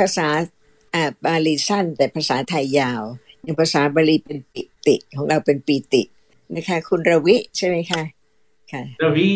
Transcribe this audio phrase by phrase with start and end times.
[0.00, 0.28] ภาษา
[0.94, 3.02] อ่าบาลีสั้น แต่ภาษาไทยยาว
[3.42, 6.02] อย่างภาษาบาลีเป็นปิติ ของเราเป็นปีติ
[6.54, 8.02] นะคะ คุณรวิใช่ไหมคะ
[8.72, 9.28] ค่ะรวิ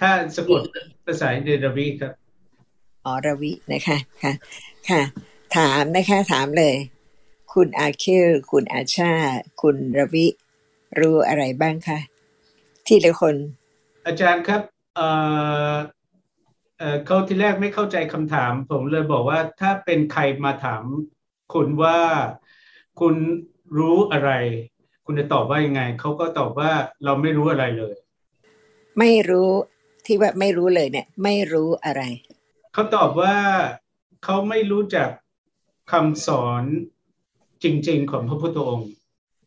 [0.00, 0.60] ถ้าสะกด
[1.06, 2.12] ภาษาเดรวิครับ
[3.04, 4.32] อ๋อรวินะคะค่ะ
[4.88, 5.02] ค่ะ
[5.56, 6.74] ถามนะคะถามเลย
[7.54, 9.12] คุณอาคิลคุณอาชา
[9.62, 10.26] คุณรวิ
[10.98, 11.98] รู้อะไรบ้างคะ
[12.86, 13.36] ที่ละคน
[14.06, 14.62] อาจารย์ครับ
[14.96, 15.06] เอ่
[15.72, 15.74] อ
[16.78, 20.84] เอ่อเขาที่แรกไม่เข้าใจคำถาม ผมเลยบอกว่าถ้าเป็นใครมาถาม
[21.52, 21.98] คุณว่า
[23.00, 23.14] คุณ
[23.78, 24.30] รู้อะไร
[25.06, 26.70] คุณจะตอบว่ายังไง เขาก็ตอบว่า
[27.04, 27.94] เราไม่รู้อะไรเลย
[28.98, 29.50] ไม่รู้
[30.06, 32.02] ที่ว่าไม่รู้เลยเนี่ย ไม่รู้อะไร
[32.72, 33.34] เขาตอบว่า
[34.24, 35.08] เขาไม่รู้จัก
[35.92, 36.62] คำสอน
[37.62, 38.90] จริง ๆ ของพระพุทธองค์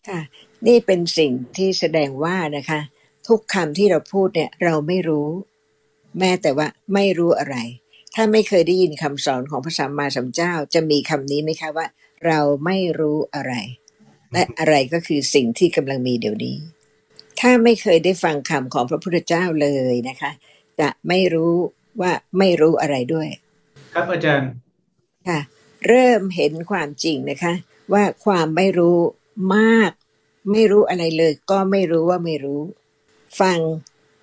[0.07, 0.21] ค่ะ
[0.67, 2.79] นี่เป็นสิ่งที่แสดงว่านะคะ
[3.27, 5.27] ทุกคำที่เราพูดเนี่ย เราไม่รู้
[6.19, 7.57] แม้แต่ว่าไม่รู้อะไร
[8.15, 11.85] ถ้าไม่เคยได้ยินคำสอนของพระสัมมาสัมพุทธเจ้าจะมีคำนี้ไหมคะว่า
[12.25, 13.53] เราไม่รู้อะไร
[14.33, 16.57] และอะไรก็คือสิ่งที่กำลังมีเดี๋ยวนี้
[17.39, 20.31] ถ้าไม่เคยได้ฟังคำของพระพุทธเจ้าเลยนะคะ
[20.79, 21.53] จะไม่รู้
[22.01, 23.27] ว่าไม่รู้อะไรด้วย
[23.93, 24.49] ครับอาจารย์
[25.27, 25.39] ค่ะ
[25.87, 27.53] เริ่มเห็นความจริงนะคะ
[27.93, 28.99] ว่าความไม่รู้
[29.55, 29.91] มาก
[30.51, 32.61] ไม่รู้อะไรเลย ก็ไม่รู้ว่าไม่รู้
[33.41, 33.59] ฟัง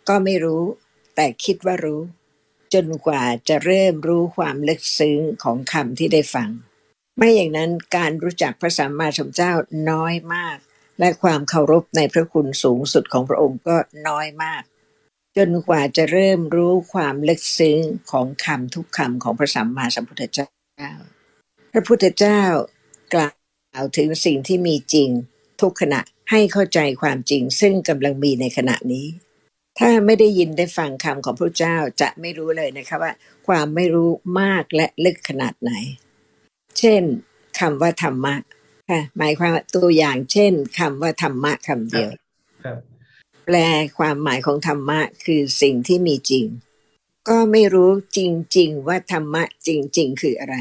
[0.09, 0.63] ก็ไม่รู้
[1.15, 2.03] แต่คิดว่ารู้
[2.75, 6.51] จนกว่าจะเริ่มรู้ความลึกซึ้งของคำที่ได้ฟัง
[7.17, 9.53] ไม่อย่างนั้นการรู้จักพระสัมมาสัมพุทธเจ้า
[9.91, 10.57] น้อยมาก
[11.01, 13.77] และความเคารพในพระคุณสูงสุดของพระองค์ก็
[14.09, 14.63] น้อยมาก
[15.37, 17.79] จนกว่าจะเริ่มรู้ความลึกซึ้ง
[18.11, 20.49] ของคำทุกคำของพระสัมมาสัมพุทธเจ้า
[21.73, 22.43] พระพุทธเจ้า
[23.15, 25.09] กล่าวถึงสิ่งที่มีจริง
[25.61, 29.07] ทุกขณะให้เข้าใจความจริงซึ่งกำลังมีในขณะนี้
[29.79, 33.13] ถ้าไม่ได้ยินได้ฟังคำของพระเจ้าจะไม่รู้เลยนะคะว่า
[33.47, 35.73] ความไม่รู้มากและลึกขนาดไหน
[36.79, 37.03] เช่น
[37.59, 38.35] คำว่าธรรมะ
[38.91, 42.11] ค่ะหมายความว่าตัวอย่างเช่นคำว่าธรรมะคำเดียว
[43.47, 43.57] แปล
[43.99, 46.45] ความหมายของธรรมะคือสิ่งที่มีจริง
[47.29, 48.19] ก็ไม่รู้จ
[48.59, 50.57] ริง ๆ ว่าธรรมะจริง ๆ คืออะไร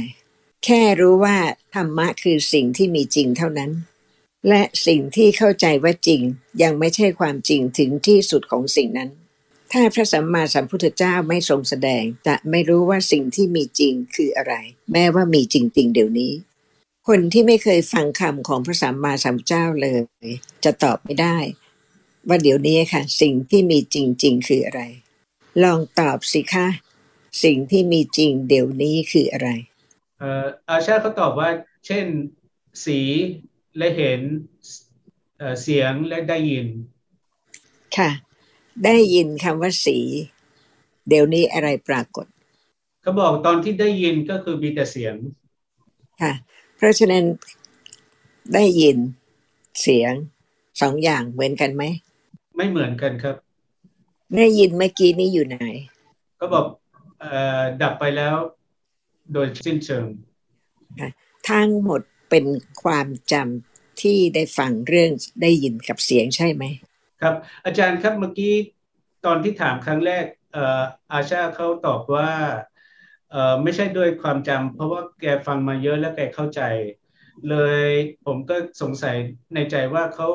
[0.66, 1.38] แค่รู้ว่า
[1.76, 3.72] ธรรมะคือสิ่งที่มีจริงเท่านั้น
[4.50, 6.22] และสิ่งที่เข้าใจว่าจริง
[6.62, 9.10] ยังไม่ใช่ความจริงถึงที่สุดของสิ่งนั้น
[9.72, 14.54] ถ้าพระสัมมาสัมพุทธเจ้าไม่ทรงแสดง จะไม่รู้ว่าสิ่งที่มีจริงคืออะไร
[14.92, 16.34] แม้ว่ามีจริง ๆ เดี๋ยวนี้
[17.08, 20.02] คนที่ไม่เคยฟังคำของพระสัมมาสัมพุทธเจ้าเลย
[20.64, 21.38] จะตอบไม่ได้
[22.28, 24.82] ว่าเดี๋ยวนี้ค่ะ สิ่งที่มีจริง ๆ คืออะไร
[25.64, 26.68] ลองตอบสิคะ
[27.44, 29.50] สิ่งที่มีจริงเดี๋ยวนี้คืออะไร
[30.20, 31.50] เอ่ออาชาเขาตอบว่า
[31.86, 32.06] เช่น
[32.86, 33.00] สี
[33.78, 34.22] และเห็น
[35.62, 36.68] เสียงและได้ยิน
[37.98, 38.10] ค่ะ
[38.86, 39.98] ได้ยินคำว่าสี
[41.08, 42.26] เดี๋ยวนี้อะไรปรากฏ
[43.02, 45.16] เขาบอกตอนที่ได้ยินก็คือมีแต่เสียง
[46.22, 46.34] ค่ะ
[46.78, 47.24] เพราะฉะนั้น
[48.54, 48.98] ได้ยิน
[49.82, 50.14] เสียง
[50.82, 51.84] สองอย่างเหมือนกันไหม
[52.56, 53.36] ไม่เหมือนกันครับ
[54.38, 55.58] ได้ยินเมื่อกี้นี้อยู่ไหน
[56.40, 56.66] ก็บอก
[57.24, 57.26] อ
[57.82, 58.36] ดับไปแล้ว
[59.34, 60.06] โดยสิ้นเชิง
[61.50, 62.02] ทั้งหมด
[62.34, 62.52] เป็น
[62.84, 65.12] ความจำที่ได้ฟังเรื่อง
[65.42, 66.64] ได้ยินกับเสียงใช่ไหม
[67.22, 67.36] ครับ
[67.66, 68.54] อาจารย์ครับเมื่อกี้
[69.26, 70.26] ตอนที่ถามครั้งแรก
[71.14, 72.32] อาชาเขาตอบว่า
[73.64, 76.62] ไม่ใช่ด้วยความจำเพราะว่าแกฟังมาเยอะแล้วแกเข้าใจ
[77.50, 77.56] เล
[77.86, 77.88] ย
[78.26, 79.16] ผมก็สงสัย
[79.54, 80.28] ในใจว่าเขา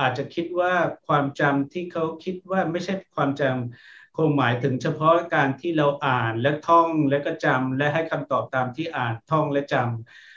[0.00, 0.72] อาจจะคิดว่า
[1.08, 10.33] ความจำที่เขาคิดว่าไม่ใช่ความจำคงหมายถึงเฉพาะการที่เราอ่านและท่องและก็จำและให้คำตอบตามที่อ่านท่องและจำ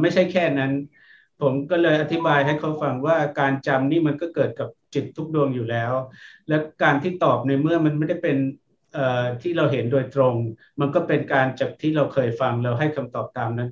[0.00, 0.72] ไม่ใช่แค่นั้น
[1.40, 5.92] ผมก็เลยอธิบายให้เขาฟังว่าการจำนี่มันก็เกิดกับจิตทุกดวงอยู่แล้ว
[6.48, 8.36] และการที่ตอบในเมื่อมันไม่ได้เป็น
[9.42, 10.34] ที่เราเห็นโดยตรง
[10.80, 13.70] มันก็เป็นการจากที่เราเคยฟังเราให้คำตอบตามนั้น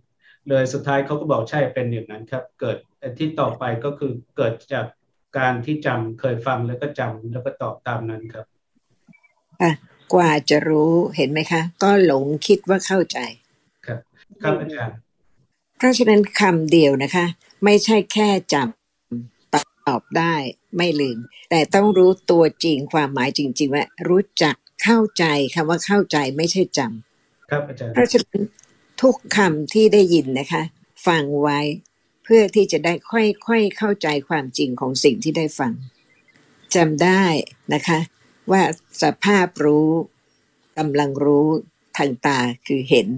[0.49, 2.77] เลยสุดท้ายเขาก็บอกใช่เป็นอย่างนั้นครับ เกิด
[3.19, 4.87] ที่ต่อไปก็คือเกิดจาก
[5.39, 8.47] การที่จำเคยฟังแล้วก็จำแล้วก็ตอบตามนั้นครับ
[10.15, 13.19] กว่าจะรู้เห็นไหมคะ ก็หลงคิดว่าเข้าใจ
[13.87, 13.99] ครับ
[14.43, 14.97] ครับอาจารย์
[15.83, 17.27] เพราะฉะนั้นคำเดียวนะคะ
[17.65, 20.35] ไม่ใช่แค่จำตอบได้
[20.77, 21.19] ไม่ลืม
[21.51, 25.25] แต่ต้องรู้ตัวจริงความหมายจริง ๆ ว่ารู้จักเข้าใจ
[25.55, 28.43] คำว่าเข้าใจไม่ใช่จำครับอาจารย์เพราะฉะนั้น
[29.03, 30.63] ทุกคำที่ได้ยินนะคะ
[31.07, 31.61] ฟังไว้
[32.25, 35.73] เพื่อที่จะได้ค่อยๆเข้าใจความจริงของสิ่งที่ได้ฟัง
[36.75, 37.25] จำได้
[37.75, 37.99] นะคะ
[38.51, 38.63] ว่า
[39.03, 39.89] สภาพรู้
[40.79, 41.47] กำลังรู้
[41.97, 43.09] ทางตาคือเห็น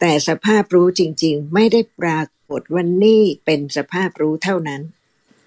[0.00, 4.82] แต่สภาพรู้จริง ๆ ไม่ได้ปรากฏว่านี่เป็นสภาพรู้เท่านั้น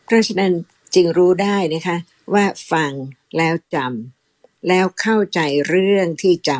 [0.05, 0.53] เพราะฉะนั้น
[0.95, 1.97] จึงรู้ได้นะคะ
[2.33, 2.91] ว่าฟัง
[3.37, 6.51] แล้วจำแล้วเข้าใจเรื่องที่จ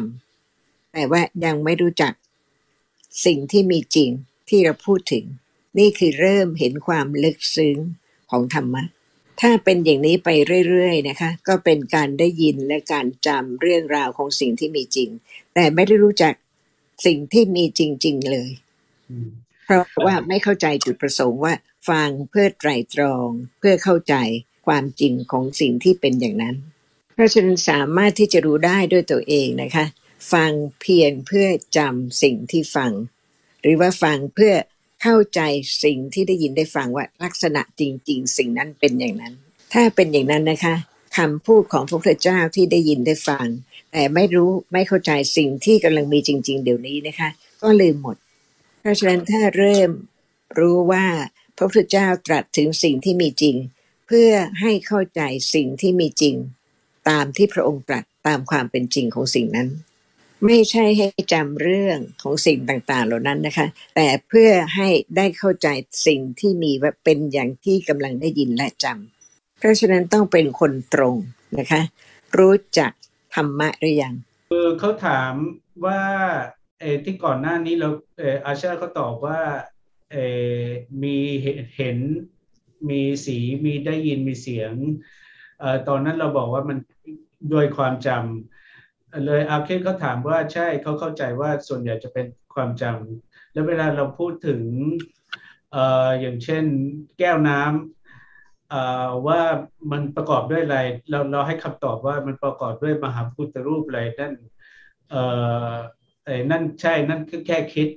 [0.42, 2.14] ำแต่ว่ายังไม่รู้จัก
[3.26, 4.10] สิ่งที่มีจริง
[4.50, 5.26] ที่เราพูดถึง
[5.78, 7.78] นี่คือเริ่มเห็นความลึกซึ้ง
[8.32, 8.84] ของธรรมะ
[9.42, 10.30] ถ้าเป็นอย่างนี้ไป
[10.68, 15.10] เรื่อยๆนะคะ ก็เป็นการได้ยินและการจำเรื่องราวของสิ่งที่มีจริง
[15.54, 16.34] แต่ไม่ได้รู้จัก
[17.06, 18.50] สิ่งที่มีจริง ๆเลย
[19.66, 21.54] เพราะว่าไม่เข้าใจจุดประสงค์ว่า
[21.90, 23.30] ฟังเพื่อไตรตรอง
[23.60, 24.16] เพื่อเข้าใจ
[24.68, 26.56] ความจริงของสิ่งที่เป็นอย่างนั้น
[27.16, 29.86] เพราะฉะนั้นสามารถที่จะรู้ได้ด้วยตัวเองนะคะ
[30.34, 30.52] ฟัง
[30.82, 31.48] เพียงเพื่อ
[31.78, 32.92] จำสิ่งที่ฟัง
[33.62, 34.54] หรือว่าฟังเพื่อ
[35.04, 35.42] เข้าใจ
[35.84, 39.34] สิ่งที่ได้ยินได้ฟังว่าลักษณะจริง ๆ สิ่งนั้นเป็นอย่างนั้น
[39.74, 40.76] ถ้าเป็นอย่างนั้นนะคะ
[41.18, 43.46] คำพูดของพระพุทธเจ้าที่ได้ยินได้ฟัง
[43.94, 47.30] แต่ไม่รู้ไม่เข้าใจสิ่งที่กำลังมีจริง ๆ เดี๋ยวนี้นะคะ
[47.62, 48.18] ก็ลืมหมด
[48.80, 49.90] เพราะฉะนั้นถ้าเริ่ม
[50.60, 51.06] รู้ว่า
[51.56, 53.56] พระพุทธเจ้าตรัสถึงสิ่งที่มีจริง
[54.08, 54.32] เพื่อ
[54.62, 55.22] ให้เข้าใจ
[55.54, 56.36] สิ่งที่มีจริง
[57.10, 59.70] ตามที่พระองค์ตรัสตามความเป็นจริงของสิ่งนั้น
[60.46, 65.68] ไม่ใช่ให้จำเรื่องของสิ่งต่างๆ เหล่านั้นนะคะ แต่เพื่อให้ได้เข้าใจ
[66.08, 71.16] สิ่งที่มีว่าเป็นอย่างที่กำลังได้ยินและจำเพราะฉะนั้นต้องเป็นคนตรง
[71.60, 71.82] นะคะ
[72.38, 72.92] รู้จัก
[73.36, 74.16] ธรรมะหรือยัง
[74.50, 75.34] คือเขาถาม
[75.86, 76.02] ว่า
[76.80, 79.40] เออที่ก่อนหน้านี้เราเอออาชาเขาตอบว่า
[80.12, 80.18] เอ
[80.60, 80.62] อ
[81.04, 81.18] มี
[81.78, 81.98] เห็น
[82.90, 84.74] มีสีมีได้ยินมีเสียง
[85.60, 86.78] เออตอนนั้นเราบอกว่ามัน
[87.52, 94.62] โดยความจำเลยอาเคสเขาถามว่าใช่เขาเข้าใจว่าส่วนใหญ่จะเป็นความจำแล้วเวลาเราพูดถึง
[95.72, 95.78] เอ
[96.08, 96.64] ออย่างเช่น
[97.20, 98.03] แก้วน้ำ
[99.28, 99.40] ว่า
[99.92, 100.78] มันประกอบด้วยอะไร
[101.10, 104.34] เราเราให้คำตอบว่ามันประกอบด้วยมหาพุทธรูปอะไรนั่น
[105.10, 105.16] เอ
[105.74, 105.76] อ
[106.26, 107.88] เอ้นั่นใช่นั่นคือแค่คิด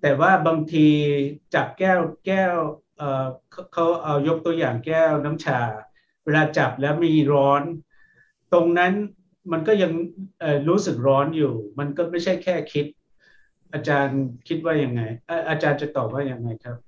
[0.00, 0.86] แต่ว่าบางที
[1.54, 2.54] จับแก้วแก้ว
[2.96, 3.26] เออ
[3.72, 5.60] เขาเอายกตัวอย่างแก้วน้ำชา
[6.24, 7.62] เวลาจับแล้วมีร้อน
[8.52, 8.92] ตรงนั้น
[9.52, 9.92] มันก็ยัง
[10.68, 12.86] รู้สึกร้อนอยู่ มันก็ไม่ใช่แค่คิด
[13.72, 16.87] อาจารย์คิดว่ายังไงอ่าอาจารย์จะตอบว่ายังไงครับ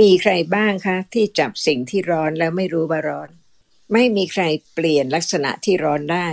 [0.00, 3.28] มีใครบ้างคะ ที่จับสิ่งที่ร้อนแล้วไม่รู้ว่าร้อน
[3.92, 4.42] ไม่มีใคร
[4.74, 6.28] เปลี่ยนลักษณะที่ร้อนได้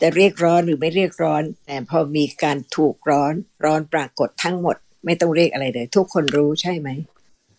[0.00, 3.34] จะเรียกร้อนหรือไม่เรียกร้อน แต่พอมีการถูกร้อน
[3.64, 6.88] ร้อนปรากฏทั้งหมด ไม่ต้องเรียกอะไรเลย ทุกคนรู้ใช่ไหม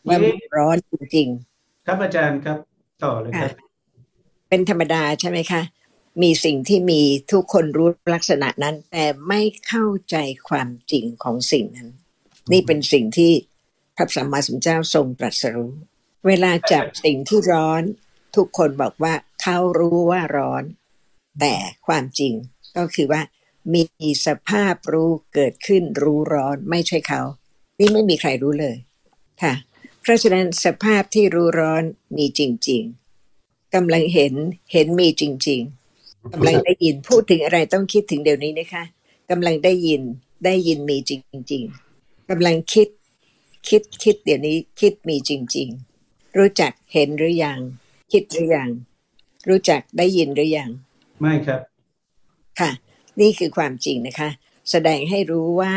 [0.07, 1.29] ว่ามันร้อนจริง
[1.85, 2.57] ครับอาจารย์ครับ
[3.03, 3.51] ต่อเลยๆครัค่ะบ
[4.49, 5.61] เป็นธรรมดาใช่ไหมคะ
[6.21, 7.01] มีสิ่งที่มี
[7.31, 10.15] ทุกคนรู้ลักษณะนั้น แต่ไม่เข้าใจ
[10.49, 11.89] ความจริงของสิ่งนั้น
[12.51, 13.31] นี่เป็นสิ่งที่
[13.99, 15.73] พระสัมมาสัมพุทธเจ้าทรงตรัสรู้
[16.27, 17.83] เวลาจับสิ่งที่ร้อน
[18.35, 20.63] ทุกคนบอกว่าเขารู้ว่าร้อน
[21.39, 21.55] แต่
[21.87, 22.33] ความจริง
[22.77, 23.21] ก็คือว่า
[23.73, 23.83] มี
[24.25, 27.21] สภาพรู้เกิดขึ้นรู้ร้อนไม่ใช่เขา
[27.79, 28.75] นี่ไม่มีใครรู้เลย
[29.41, 29.53] ค่ะ
[30.01, 31.83] เพราะฉะนั้นสภาพที่รู้ร้อน
[32.17, 32.81] มีจริง
[33.29, 34.33] ๆกำลังเห็น
[34.73, 35.61] เห็นมีจริง
[35.97, 38.83] ๆกำลังได้ยินพูดถึงอะไรต้องคิดถึงเดี๋ยวนี้นะคะ
[39.31, 40.01] กำลังได้ยิน
[40.45, 41.11] ได้ยินมีจ
[41.51, 41.63] ริง
[41.97, 42.87] ๆกำลังคิด
[43.67, 45.69] คิดคิดเดี๋ยวนี้คิดมีจริง
[46.03, 47.59] ๆ รู้จักเห็นหรือยัง
[48.11, 48.69] คิดหรือยัง
[49.49, 50.69] รู้จักได้ยินหรือยัง
[51.21, 51.61] ไม่ครับ
[52.59, 52.71] ค่ะ
[53.19, 54.29] นี่คือความจริงนะคะ
[54.71, 55.75] แสดงให้รู้ว่า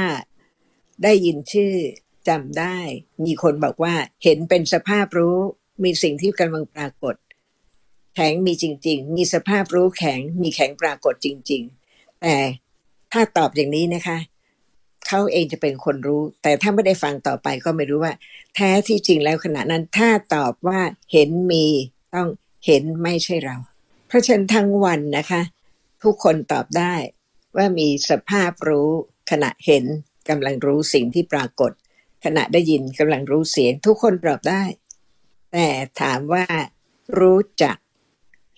[1.03, 1.73] ได้ยินชื่อ
[2.29, 2.79] จำได้
[3.25, 3.95] มีคนบอกว่า
[4.25, 5.39] เห็นเป็นสภาพรู้
[5.85, 7.15] มีสิ่งที่กำลังปรากฏ
[8.15, 11.63] แข็งมีจริง ๆ มีสภาพรู้แข็งมีแข็งปรากฏจริง
[11.93, 12.37] ๆ แต่
[13.13, 14.19] ถ้าตอบอย่างนี้นะคะ
[15.09, 18.15] เขาเองจะเป็นคนรู้ แต่ถ้าไม่ได้ฟังต่อไปก็ไม่รู้ว่า
[18.55, 20.81] แท้ที่จริงแล้วขณะนั้นถ้าตอบว่า
[21.13, 21.67] เห็นมี
[22.15, 22.29] ต้อง
[22.67, 23.57] เห็นไม่ใช่เรา
[24.09, 25.43] เพราะฉะนั้นทั้งวันนะคะ
[26.03, 26.95] ทุกคนตอบได้
[27.57, 28.91] ว่ามีสภาพรู้
[29.31, 29.85] ขณะเห็น
[30.29, 31.73] กำลังรู้สิ่งที่ปรากฏ
[32.25, 34.63] ขณะได้ยินกำลังรู้เสียง ทุกคนตอบได้
[35.53, 35.69] แต่
[36.01, 36.45] ถามว่า
[37.19, 37.77] รู้จัก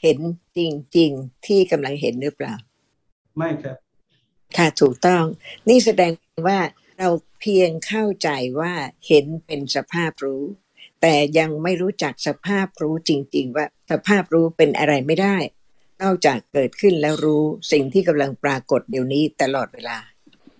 [0.02, 0.18] เห็น
[0.56, 0.60] จ
[0.96, 2.54] ริง ๆ ที่กำลังเห็นหรือเปล่า
[3.36, 3.76] ไม่ครับ
[4.56, 5.22] ค่ะถูกต้อง
[5.68, 6.12] นี่แสดง
[6.46, 6.58] ว่า
[6.98, 7.10] เรา
[7.40, 8.28] เพียงเข้าใจ
[8.60, 8.72] ว่า
[9.06, 10.44] เห็นเป็นสภาพรู้
[11.00, 15.36] แต่ยังไม่รู้จักสภาพรู้จริง ๆ ว่าสภาพรู้เป็นอะไรไม่ได้
[16.02, 19.98] นอกจากเกิดขึ้นแล้วรู้สิ่งที่กำลังปรากฏเดี๋ยวนี้ตลอดเวลา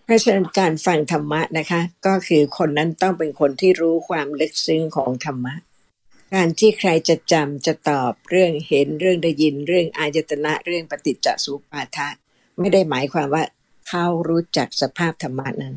[0.05, 5.55] เพราะฉะนั้นการฟังธรรมะนะคะ ก็คือคนนั้นต้องเป็นคนที่รู้ความลึกซึ้งของธรรมะ
[6.35, 12.09] การที่ใครจะจำจะตอบเรื่องเห็นเรื่องได้ยินเรื่องอายตนะเรื่องปฏิจจสุปาทะ
[12.59, 13.45] ไม่ได้หมายความว่า
[13.89, 15.75] เขารู้จักสภาพธรรมะนั้น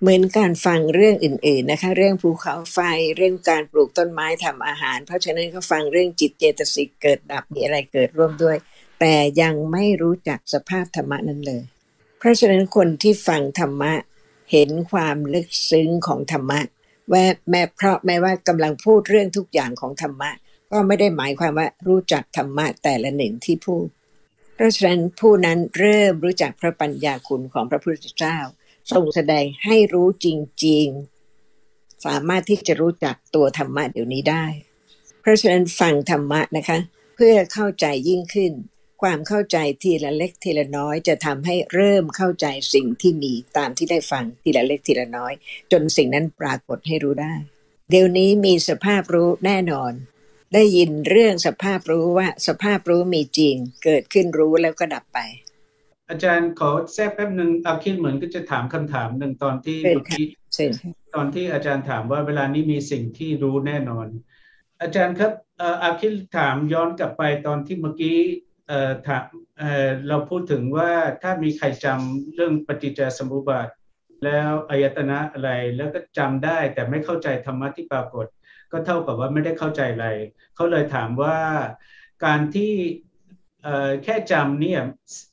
[0.00, 2.78] เหมือนการฟังเรื่องอื่น ๆนะคะ เรื่องภูเขาไฟ
[3.16, 8.56] เรื่องการปลูกต้นไม้ทำอาหาร เพราะฉะนั้นก็ฟังเรื่องจิตเจตสิกเกิดดับมีอะไรเกิดร่วมด้วย
[9.00, 11.62] แต่ยังไม่รู้จักสภาพธรรมะนั้นเลย
[12.18, 13.92] เพราะฉะนั้นคนที่ฟังธรรมะ
[14.52, 16.60] เห็นความลึกซึ้งของธรรมะ
[17.12, 20.30] ว่าแม้เพราะแม้ว่ากำลังพูดเรื่องทุกอย่างของธรรมะ
[20.72, 23.86] ก็ไม่ได้หมายความว่ารู้จักธรรมะแต่ละหนึ่งที่พูด
[24.62, 28.38] ราะฉะนั้นผู้นั้นเริ่มรู้จักพระปัญญาคุณของพระพุทธเจ้า
[28.92, 30.26] ทรงแสดงให้รู้จ
[30.66, 30.86] ริง
[31.46, 34.44] ๆ สามารถที่จะรู้จักตัวธรรมะเดี๋ยวนี้ได้
[35.20, 36.78] เพราะฉะนั้นฟังธรรมะนะคะ
[37.16, 38.52] เพื่อเข้าใจยิ่งขึ้น
[39.02, 45.32] ความเข้าใจทีละเล็กทีละน้อย จะทำให้เริ่มเข้าใจสิ่งที่มีตามที่ได้ฟังทีละเล็กทีละน้อย
[45.72, 47.34] จนสิ่งนั้นปรากฏให้รู้ได้
[47.90, 49.92] เดี๋ยวนี้มีสภาพรู้แน่นอน
[50.54, 55.18] ได้ยินเรื่องสภาพรู้ว่าสภาพรู้มีจริง เกิดขึ้นรู้แล้วก็ดับไป
[56.10, 64.06] อาจารย์ขอแทรกแป๊บหนึ่งอาคิดเหมือนก็จะถามคำถามหนึ่งตอนที่เชิญเมื่อค่ะกี้เชิญค่ะตอนที่อาจารย์ถามว่าเวลานี้มีสิ่งที่รู้แน่นอน
[64.82, 68.18] อาจารย์ครับเอ่ออาคิดถามย้อนกลับไปตอนที่เมื่อกี้
[68.68, 69.24] เอ่อถาม
[69.58, 70.90] เอ่อเราพูดถึงว่า
[71.22, 73.68] ถ้ามีใครจำเรื่องปฏิจจสมุปบาท
[74.24, 78.26] แล้วอายตนะอะไรแล้วก็จำได้แต่ไม่เข้าใจธรรมะที่ปรากฏ
[78.72, 80.08] ก็เท่ากับว่าไม่ได้เข้าใจอะไร
[80.54, 81.36] เขาเลยถามว่า
[82.24, 82.72] การที่
[83.62, 84.80] เอ่อแค่จำเนี่ย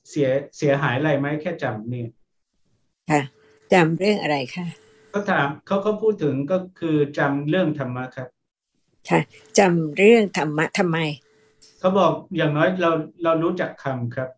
[0.10, 2.08] เสียเสียหายอะไรไหมแค่จำเนี่ย
[3.12, 3.22] ค่ะ
[3.74, 4.66] จำเรื่องอะไรคะ
[5.10, 8.28] เขาถามเขาเขาพูดถึงก็คือจำเรื่องธรรมะครับ
[9.10, 9.20] ค่ะ
[9.60, 10.98] จำเรื่องธรรมะทำไม
[11.80, 12.92] เขาบอกอย่างน้อยเรา
[13.24, 14.30] เรารู้จักคำครับ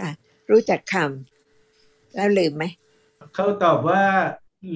[0.00, 0.10] ค่ะ
[0.50, 2.64] รู้จักคำแล้วลืมไหม
[3.34, 4.02] เขาตอบว่า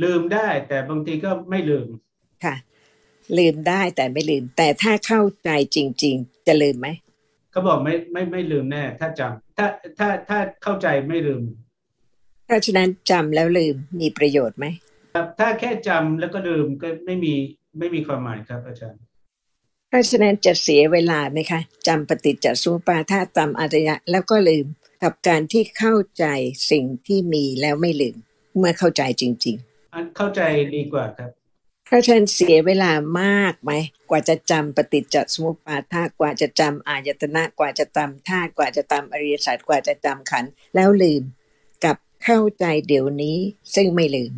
[0.03, 1.89] ลืมได้แต่บางทีก็ไม่ลืม
[2.45, 2.55] ค่ะ
[3.39, 6.89] ลืมได้แต่ไม่ลืม แต่ถ้าเข้าใจจริง ๆ จะลืมไหม
[7.51, 9.67] เขาบอกไม่ไม่ไม่ลืมแน่ ถ้าจำถ้า
[9.99, 11.43] ถ้าถ้าเข้าใจไม่ลืม
[12.47, 14.67] เพราะฉะนั้นจำแล้วลืมมีประโยชน์ไหม
[15.15, 17.35] ครับถ้าแค่จำแล้วก็ลืมก็ไม่มี
[17.79, 19.01] ไม่มีความหมายครับ อาจารย์
[19.89, 24.67] เพราะฉะนั้นจะเสียเวลาไหมคะจำปฏิจจสมุปบาทาจำอารยะ แล้วก็ลืม
[25.03, 26.25] กับการที่เข้าใจ
[26.71, 28.17] สิ่งที่มีแล้วไม่ลืม
[28.57, 29.57] เมื่อเข้าใจจริง
[29.95, 30.41] อันเข้าใจ
[30.75, 31.36] ดีกว่าครับๆ
[31.87, 33.73] เพราะฉะนั้นเสียเวลามากไหม
[34.11, 41.23] กว่าจะจำปฏิจจสมุปบาทากว่าจะจำอายตนะกว่าจะจำธาตุกว่าจะจำอริยสัจกว่าจะจำขันธ์แล้วลืม
[41.85, 43.37] กับเข้าใจเดี๋ยวนี้
[43.75, 44.33] ซึ่งไม่ลืม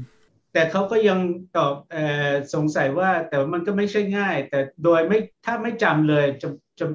[0.52, 1.20] แต่เขาก็ยัง
[1.56, 1.96] ตอบเอ
[2.28, 6.86] อสงสัยว่าแต่ว่ามันก็ไม่ใช่ง่าย แต่โดยไม่ถ้าไม่จำเลยจะจะ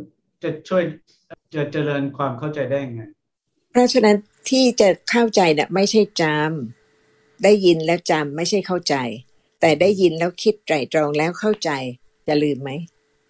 [0.43, 0.83] จะช่วย
[1.55, 3.01] จะเจริญความเข้าใจได้ยังไง
[3.71, 4.17] เพราะฉะนั้น
[4.49, 8.95] ที่จะเข้าใจเนี่ยไม่ใช่จำได้ยินแล้วจำไม่ใช่เข้าใจ
[9.65, 11.69] แต่ได้ยินแล้วคิดไตรตรองแล้วเข้าใจ
[12.27, 12.71] จะลืมไหม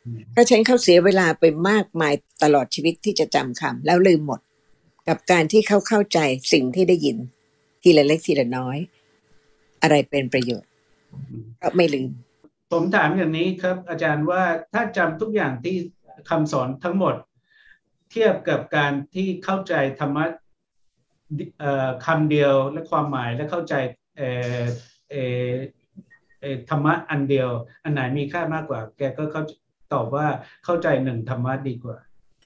[0.05, 2.13] อืมเพราะฉะนั้นเขาเสียเวลาไปมากมาย
[2.43, 4.39] ตลอดชีวิตที่จะจำคำแล้วลืมหมด
[5.07, 6.19] กับการที่เขาเข้าใจ
[6.53, 7.17] สิ่งที่ได้ยิน
[7.83, 8.77] ทีละเล็กทีละน้อย
[9.81, 10.69] อะไรเป็นประโยชน์
[11.57, 12.09] เพราะไม่ลืม
[12.71, 15.75] ผมถามอย่างนี้ครับ อาจารย์ว่าถ้าจำทุกอย่างที่
[16.29, 17.15] คำสอนทั้งหมด
[18.11, 20.25] เทียบกับการที่เข้าใจธรรมะ
[21.59, 23.73] เอ่อคำเดียวและความหมายและเข้าใจ
[26.69, 27.49] ธรรมะอันเดียว
[27.83, 29.43] อันไหนมีค่ามากกว่า แกก็เขา
[29.93, 30.27] ตอบว่า
[30.65, 31.97] เข้าใจหนึ่งธรรมะดีกว่า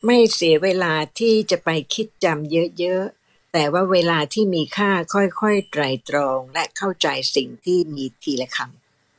[0.05, 8.57] ไม่เสียเวลาที่จะไปคิดจำเยอะๆ แต่ว่าเวลาที่มีค่าค่อยๆไตรตรองและเข้าใจสิ่งที่มีทีละค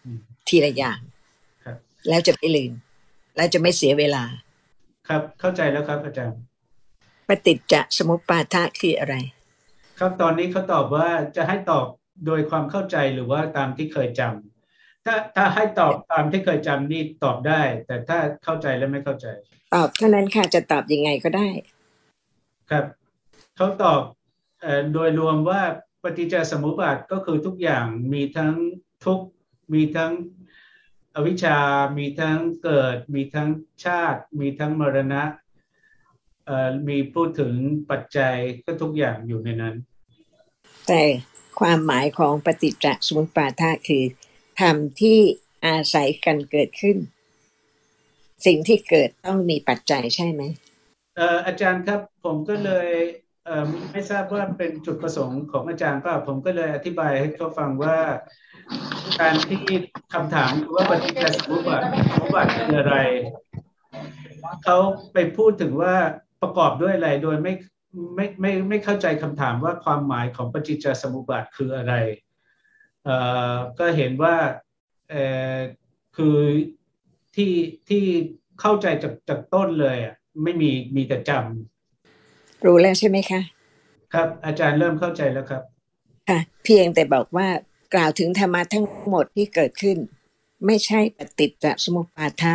[0.04, 0.98] อืมำทีละอย่าง
[1.64, 1.76] ครับ
[2.08, 2.72] แล้วจะไม่ลืม
[3.36, 4.24] แล้วจะไม่เสียเวลา
[5.08, 6.38] ครับเข้าใจแล้วครับอาจารย์
[7.28, 9.14] ปฏิจจสมุปบาทะคืออะไร
[9.98, 11.86] ครับตอนนี้เขาตอบว่าจะให้ตอบ
[12.26, 14.57] โดยความเข้าใจหรือว่าตามที่เคยจำ
[15.08, 19.26] ถ้าถ้าให้ตอบตามที่เคยจำนี่ตอบได้ แต่ถ้าเข้าใจและไม่เข้าใจ
[19.74, 21.48] ตอบเท่านั้นค่ะจะตอบยังไงก็ได้
[22.70, 22.84] ครับ
[23.56, 24.00] เขาตอบ
[24.60, 25.62] เอ่อโดยรวมว่า
[26.02, 28.54] ปฏิจจสมุปบาทก็คือทุกอย่างมีทั้ง
[29.04, 29.26] ทุกข์
[29.74, 30.12] มีทั้ง
[31.14, 31.58] อวิชชา
[31.98, 33.48] มีทั้งเกิด มีทั้ง
[33.84, 35.22] ชาติ มีทั้งมรณะ
[36.46, 37.54] เอ่อมีพูดถึง
[37.90, 38.34] ปัจจัย
[38.64, 39.74] ก็ทุกอย่างอยู่ในนั้น
[40.88, 41.02] แต่
[41.60, 44.04] ความหมายของปฏิจจสมุปบาทะคือ
[44.60, 45.18] ธรรมที่
[45.66, 46.96] อาศัยกันเกิดขึ้น
[48.46, 50.42] สิ่งที่เกิดต้องมีปัจจัยใช่ไหม
[51.18, 52.88] อออาจารย์ครับผมก็เลย
[53.44, 57.96] เไม่ทราบว่าเป็นจุดประสงค์ของอาจารย์เปล่าผมก็เลยอธิบายให้เขาฟังว่า
[59.20, 59.62] การที่
[60.14, 62.96] คำถามคือว่าปฏิจจสมุปบาทสมุปบาทคืออะไร
[64.64, 64.78] เขา
[65.12, 65.94] ไปพูดถึงว่า
[66.42, 67.52] ประกอบด้วยอะไรโดยไม่
[68.16, 71.94] ไม่ไม่ไม่เข้าใจคำถามว่าความหมายของปฏิจจสมุปบาทคืออะไร
[73.78, 74.36] ก็เห็นว่า
[75.10, 75.24] เอ่
[75.54, 75.56] อ
[76.16, 76.38] คือ
[77.36, 77.52] ที่
[77.88, 78.04] ที่
[78.60, 83.40] เข้าใจจากจากต้นเลยอะไม่มีมีแต่จำรู้แล้วใช่ไหมคะ
[84.14, 85.62] ครับ อาจารย์เริ่มเข้าใจแล้วครับ
[86.28, 87.48] ค่ะเพียงแต่บอกว่า
[87.94, 89.96] กล่าวถึงธรรมะทั้งหมดที่เกิดขึ้น
[90.66, 92.54] ไม่ใช่ปฏิจจสมุปบาทะ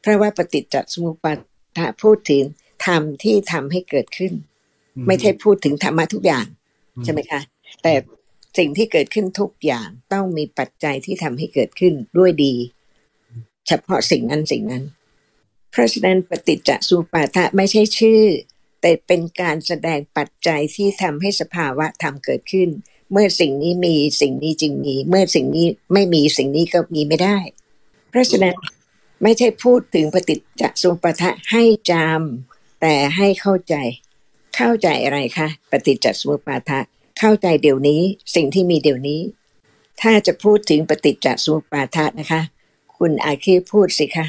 [0.00, 1.32] เพราะว่าปฏิจจสมุปบา
[1.78, 2.42] ทะพูดถึง
[2.86, 4.32] ธรรมที่ทำให้เกิดขึ้น
[5.06, 6.46] ไม่ใช่พูดถึงธรรมะทุกอย่าง
[7.04, 7.40] ใช่ไหมคะ
[7.82, 7.92] แต่
[8.58, 12.54] สิ่งที่เกิดขึ้นทุกอย่างต้องมีปัจจัยที่ทำให้เกิดขึ้นด้วยดี
[13.66, 14.84] เฉพาะสิ่งนั้นสิ่งนั้น
[15.70, 18.22] เพราะฉะนั้นปฏิจจสุปาทะไม่ใช่ชื่อ
[18.80, 22.68] แต่เป็นการแสดงปัจจัยที่ทำให้สภาวะธรรมเกิดขึ้น
[23.12, 27.38] เมื่อสิ่งนี้มีสิ่งนี้จึงมี เมื่อสิ่งนี้ไม่มีสิ่งนี้ก็มีไม่ได้
[28.10, 28.54] เพราะฉะนั้น
[29.22, 33.74] ไม่ใช่พูดถึงปฏิจจสุปาทะให้จำแต่ให้เข้าใจ
[34.56, 36.80] เข้าใจอะไรคะปฏิจจสุปาทะ
[37.20, 38.00] เข้าใจเดี๋ยวนี้
[38.34, 39.20] สิ่งที่มีเดี๋ยวนี้
[40.02, 42.40] ถ้าจะพูดถึงปฏิจจสมุปบาทะนะคะ
[42.98, 44.26] คุณอาคีพูดสิคะ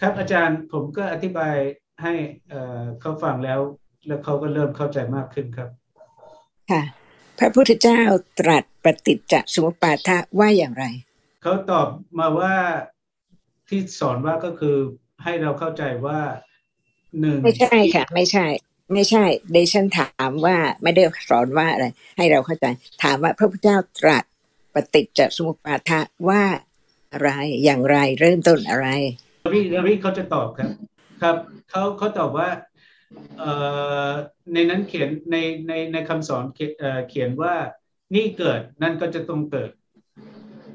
[0.00, 1.54] ครับอาจารย์ผมก็อธิบาย
[2.02, 2.14] ให้
[2.48, 3.60] เอ่อเขาฟังแล้ว
[4.06, 5.68] แล้วเขาก็เริ่มเข้าใจมากขึ้นครับ
[6.70, 6.82] ค่ะ
[7.38, 8.00] พระพุทธเจ้า
[8.40, 10.84] ตรัสปฏิจจสมุปบาทะว่าอย่างไร
[11.42, 12.54] เขาตอบมาว่า
[13.68, 14.76] ที่สอนว่าก็คือ
[15.24, 16.20] ให้เราเข้าใจว่า
[17.20, 18.46] หนึ่งไม่ใช่ค่ะ ไม่ใช่
[18.92, 22.66] ไม่ใช่เดชันถามว่าไม่ได้สอนว่าอะไร ให้เราเข้าใจ
[23.02, 24.24] ถามว่าพระพุทธเจ้าตรัส
[24.74, 26.42] ปฏิจจสมุปบาทะว่า
[27.12, 27.30] อะไร
[27.64, 28.86] อย่างไรเริ่มต้นอะไร
[29.44, 30.70] รวิรวิเขาจะตอบครับ
[31.22, 31.36] ครับ
[31.70, 32.48] เขาเขาตอบว่า
[33.38, 33.52] เอ่
[34.08, 34.10] อ
[34.52, 35.36] ในนั้นเขียนใน
[35.68, 37.54] ในในคำสอนเขียนเอ่อเขียนว่า
[38.14, 39.70] นี่เกิดนั่นก็จะต้องเกิด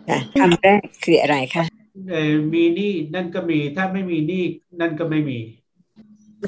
[0.10, 1.65] ค่ะคำแรกคืออะไรคะ
[2.10, 4.46] เอ่อมีนี่นั่นก็มีถ้าไม่มีนี่
[4.82, 5.39] นั่นก็ไม่มี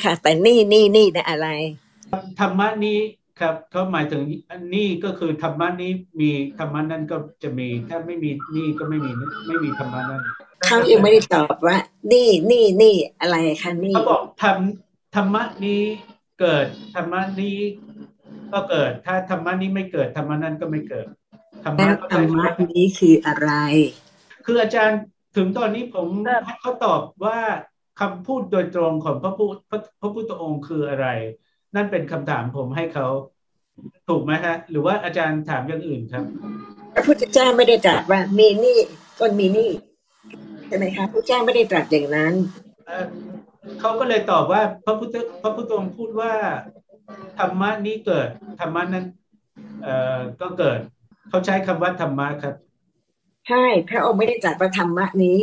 [0.04, 1.48] ค่ะ แต่นี่นี่นี่นะอะไร
[2.40, 3.00] ธรรมะนี้
[3.40, 4.22] ครับเขาหมายถึง
[4.76, 9.12] นี่ก็คือธรรมะนี้มีธรรมะนั้นก็จะมี ถ้าไม่มีนี่ก็ไม่มี
[9.48, 10.24] ไม่มีธรรมะนั้น
[10.66, 11.78] เขายังไม่ได้ตอบว่า
[12.12, 14.58] นี่นี่นี่อะไรคะนี่เขาบอกธรรม
[15.16, 15.82] ธรรมะนี้
[16.40, 17.58] เกิดธรรมะนี้
[18.54, 21.06] ก็เกิด ถ้าธรรมะนี้ไม่เกิดธรรมะนั้นก็ไม่เกิด
[21.64, 23.52] ธรรมะแล้วเข้าธใจรรใช่ไหมะมนี้คืออะไร
[24.46, 25.00] คืออาจารย์
[25.36, 26.08] ถึงตอนนี้ผม
[26.46, 27.40] ให้เขาตอบว่า
[28.00, 31.08] คำพูดโดยตรงของพระพุทธพระพระพุทธองค์คืออะไร
[31.76, 33.08] นั่นเป็นคำถามผมให้เขา
[34.08, 36.24] ถูกไหมฮะ หรือว่าอาจารย์ถามอย่างอื่นครับ
[36.94, 38.80] พระพุทธเจ้าไม่ได้ตรัสว่ามีนี่
[39.20, 39.72] ก็มีนี่
[40.68, 42.34] ใช่ไหมคะพระพุทธเจ้าไม่ได้ตรัสอย่างนั้น
[42.86, 43.06] เอ่อ
[43.80, 46.34] เขาก็เลยตอบว่าพระพุทธพระพุทธองค์พูดว่า
[47.40, 48.28] ธรรมะนี้เกิด
[48.60, 49.06] ธรรมะนั้น
[49.84, 50.80] เอ่อก็เกิด
[51.30, 52.56] เขาใช้คำว่าธรรมะครับ
[53.48, 55.40] ใช่ พระองค์ไม่ได้ตรัสว่าธรรมะนี้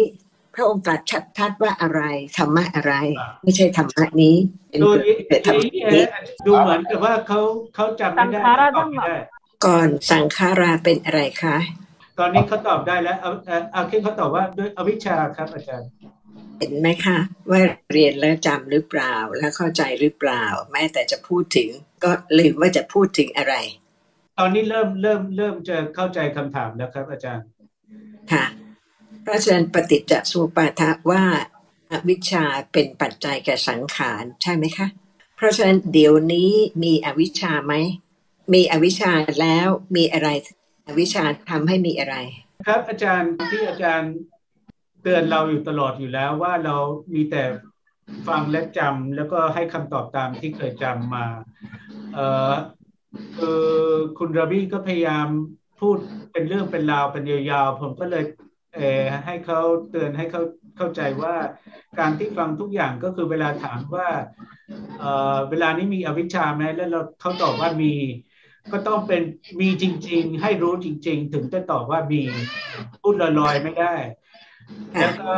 [0.54, 1.00] พระองค์ตรัส
[1.38, 2.02] ชัดๆว่าอะไร
[2.36, 2.94] ธรรมะอะไร
[3.42, 4.36] ไม่ใช่ธรรมะนี้
[4.70, 4.90] เป็นดู
[5.28, 6.04] แต่ธรรมะนี้นี้
[6.46, 7.38] ดูเหมือนกับว่าเขา
[7.74, 9.16] เขาจำไม่ได้ตอบไม่ได้
[9.66, 11.56] ก่อนสังขาราเป็นอะไรคะ
[12.18, 15.88] ตอนนี้เขาตอบได้แล้วเอาเอาเอาแค่เขาตอบว่าด้วยอวิชชาครับอาจารย์
[16.58, 17.18] เห็นไหมคะ
[17.50, 17.60] ว่า
[17.92, 21.68] เรียนแล้วจำหรือเปล่าแล้วเข้าใจหรือเปล่า แม้แต่จะพูดถึง
[22.04, 23.54] ก็ลืมว่าจะพูดถึงอะไร
[24.38, 27.46] ตอนนี้เริ่มเริ่มเริ่มจะเข้าใจคำถามแล้วครับ อาจารย์
[28.32, 31.24] ค่ะเพราะฉะนั้นปฏิจจสมุปาทะว่า
[31.90, 34.86] อวิชชาเป็นปัจจัยแก่สังขารใช่ไหมคะ
[35.36, 36.52] เพราะฉะนั้นเดี๋ยวนี้
[36.84, 37.74] มีอวิชชาไหม
[38.54, 40.28] มีอวิชชาแล้วมีอะไร
[40.86, 42.16] อวิชชาทำให้มีอะไร
[42.66, 44.12] ครับอาจารย์ที่อาจารย์
[45.02, 46.76] เตือนเราอยู่ตลอดอยู่แล้วว่าเรา
[47.14, 47.42] มีแต่
[48.28, 51.26] ฟังและจำแล้วก็ให้คำตอบตามที่เคยจำมา
[52.14, 52.52] เออ
[53.38, 53.62] คือ
[54.18, 55.28] คุณระบี้ก็พยายาม
[55.80, 55.96] พูด
[56.32, 58.24] เป็นเรื่องเป็นราวเป็นยาวๆผมก็เลย
[59.26, 60.42] ให้เขาเตือนให้เขา
[60.76, 61.34] เข้าใจว่า
[61.98, 64.08] การที่ฟังทุกอย่างก็คือเวลาถามว่า
[64.98, 65.04] เอ
[65.34, 67.94] อเวลานี้มีอวิชชาไหมแล้วเราเขาตอบว่ามี
[68.72, 69.22] ก็ต้องเป็น
[69.60, 72.22] มีจริง ๆ ให้รู้จริง ๆ ถึงจะตอบว่ามี
[73.00, 73.94] พูดลอยๆไม่ได้
[75.00, 75.32] แล้วก็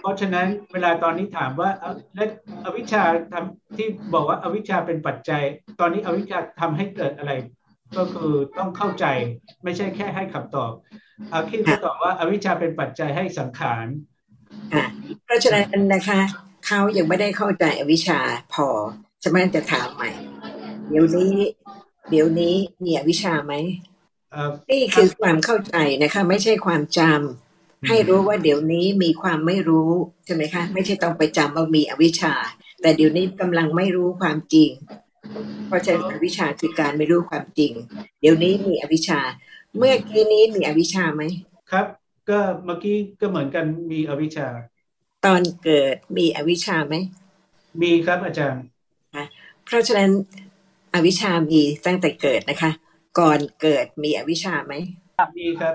[0.00, 2.24] เพราะฉะนั้นเวลาตอนนี้ถามว่าเอ้าและ
[2.64, 5.42] อวิชชาทำที่บอกว่าอวิชชาเป็นปัจจัย
[5.80, 7.32] ตอนนี้อวิชชาทำให้เกิดอะไร
[7.96, 9.06] ก็คือต้องเข้าใจ
[9.64, 10.72] ไม่ใช่แค่ให้คำตอบ
[11.32, 13.86] อาคิดก็ตอบว่าอวิชชาเป็นปัจจัยให้สังขาร
[14.74, 14.84] ค่ะ
[15.26, 16.20] เพราะฉะนั้นนะคะ
[16.66, 18.20] เขายังไม่ได้เข้าใจอวิชชา
[18.54, 18.66] พอ
[19.22, 20.10] ฉะนั้นจะถามใหม่
[20.88, 21.34] เดี๋ยวนี้
[22.10, 22.54] เดี๋ยวนี้
[22.84, 23.52] มีอวิชชาไหม
[24.32, 29.90] เอ่อนี่คือความเข้าใจนะคะ ไม่ใช่ความจำให้รู้ว่าเดี๋ยวนี้มีความไม่รู้
[30.24, 32.34] ใช่ไหมคะ ไม่ใช่ต้องไปจำว่ามีอวิชชา
[32.80, 34.70] แต่เดี๋ยวนี้กำลังไม่รู้ความจริง
[35.66, 37.72] เพราะฉะนั้นอวิชชาคือการไม่รู้ความจริง
[38.20, 39.20] เดี๋ยวนี้มีอวิชชา
[39.76, 41.22] เมื่อกี้นี้มีอวิชชาไหม
[41.70, 41.86] ครับ
[42.30, 44.48] ก็เมื่อกี้ก็เหมือนกันมีอวิชชา
[45.24, 46.94] ตอนเกิดมีอวิชชาไหม
[47.82, 48.62] มีครับอาจารย์
[49.64, 50.10] เพราะฉะนั้น
[50.94, 52.70] อวิชชามีตั้งแต่เกิดนะคะ
[53.18, 54.74] ก่อนเกิดมีอวิชชาไหม
[55.38, 55.74] มีครับ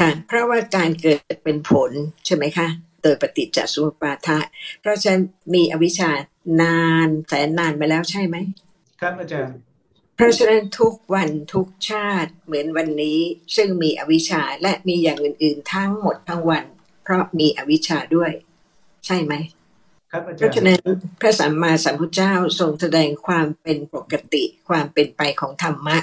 [0.00, 1.90] ค่ะ เพราะว่าการเกิดเป็นผล
[2.26, 2.68] ใช่ไหมคะ
[3.02, 4.38] โดยปฏิจจสมุปบาทะ
[4.80, 5.22] เพราะฉะนั้น
[5.54, 6.10] มีอวิชชา
[6.62, 8.36] นานแสนนานมาแล้วใช่ไหม
[9.00, 9.56] ครับอาจารย์
[10.14, 13.18] เพราะฉะนั้นทุกวันทุกชาติเหมือนวันนี้
[13.56, 16.64] ซึ่งมีอวิชชาและมีอย่างอื่น ๆ ทั้งหมดทั้งวัน
[17.02, 18.32] เพราะมีอวิชชาด้วย
[19.06, 19.32] ใช่ไหม
[20.10, 20.80] ครับอาเพจารราะย์ฉะนั้น
[21.20, 25.98] พระสัมมาสัมพุทธเจ้าทรงแสดงความเป็นปกติ ความเป็นไปของธรรมะ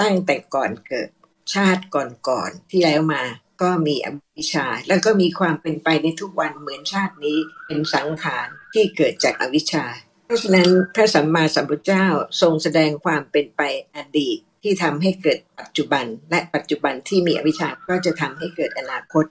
[0.00, 1.08] ตั้งแต่ก่อนเกิด
[1.54, 1.82] ชาติ
[2.28, 3.22] ก่อนๆที่แล้วมา
[3.62, 9.84] ก็มีอวิชชา แล้วก็มีความเป็นไปในทุกวันเหมือนชาตินี้เป็นสังขารที่เกิดจากอวิชชา
[10.26, 12.06] เพราะฉะนั้นพระสัมมาสัมพุทธเจ้า
[12.40, 13.62] ทรงแสดงความเป็นไป
[13.96, 19.24] อดีตที่ทำให้เกิดปัจจุบัน และปัจจุบันที่มีอวิชชาก็จะทำให้เกิดอนาคต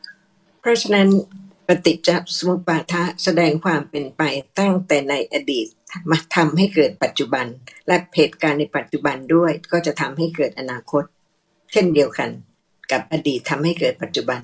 [0.62, 1.08] เพราะฉะนั้น
[1.68, 4.22] ปฏิจจสมุปบาทะแสดงความเป็นไป
[4.60, 5.68] ตั้งแต่ในอดีต
[6.12, 7.46] มาทำให้เกิดปัจจุบัน
[7.88, 11.04] และเหตุการณ์ในปัจจุบันด้วยก็จะทำให้เกิดอนาคต
[11.72, 12.30] เช่นเดียวกัน
[12.92, 14.42] กับอดีตทำให้เกิดปัจจุบัน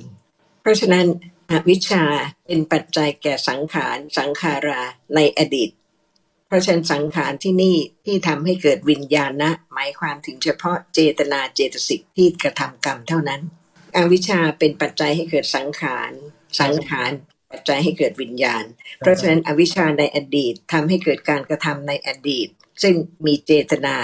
[0.62, 1.06] เพราะฉะนั้น
[1.52, 2.04] อวิชชา
[2.46, 4.82] เป็นปัจจัยแก่สังขารสังขารา
[5.16, 5.70] ในอดีต
[6.52, 13.42] เพราะฉะนั้นสังขารที่นี่ที่ทำให้เกิดวิญญาณนะ หมายความถึงเฉพาะเจตนาเจตสิกที่กระทำกรรมเท่านั้น
[13.98, 16.12] อวิชชาเป็นปัจจัยให้เกิดสังขาร
[16.60, 17.12] สังขาร
[17.52, 18.64] ปัจจัยให้เกิดวิญญาณ
[19.00, 22.48] เพราะฉะนั้นอวิชชาในอดีตทำให้เกิดการกระทำในอดีต
[22.84, 22.94] ซึ่ง
[23.26, 23.96] มีเจตนา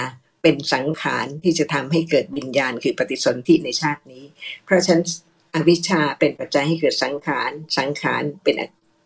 [0.42, 4.24] เป็นสังขารที่จะทำให้เกิดวิญญาณคือปฏิสนธิในชาตินี้
[4.64, 5.04] เพราะฉะนั้น
[5.54, 8.54] อวิชชาเป็นปัจจัยให้เกิดสังขาร สังขารเป็น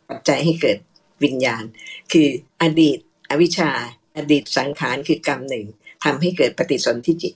[0.09, 0.79] ปัจจัยให้เกิด
[1.25, 1.65] วิญญาณ
[2.13, 2.29] คือ
[2.63, 2.99] อดีต
[3.33, 3.71] อวิชชา
[4.17, 5.67] อดีตสังขารคือกรรมหนึ่ง
[6.05, 7.35] ทำให้เกิดปฏิสนธิจิต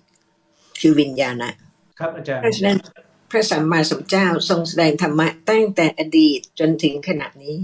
[0.81, 1.37] คือวิญญาณ
[1.99, 2.79] ครับอาจารย์เพราะฉะนั้น
[3.31, 7.57] พระสัมมาสัมพุทธเจ้าทรงแสดงธรรมะตั้งแต่อดีตจนถึงขณะนี้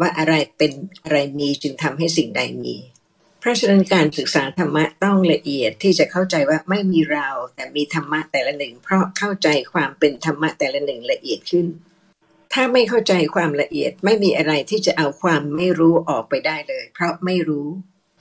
[0.00, 0.72] ว่าอะไรเป็น
[1.04, 2.76] อะไรมีจึงทำให้สิ่งใดมี
[3.40, 11.66] เพราะฉะนั้นการศึกษาธรรมะต้องละเอียดที่จะเข้าใจว่าไม่มีเราแต่มีธรรมะแต่ละหนึ่ง เพราะเข้าใจความเป็นธรรมะแต่ละหนึ่งละเอียดขึ้น
[12.52, 17.68] ถ้าไม่เข้าใจความละเอียดไม่มีอะไรที่จะเอาความไม่รู้ออกไปได้เลย เพราะไม่รู้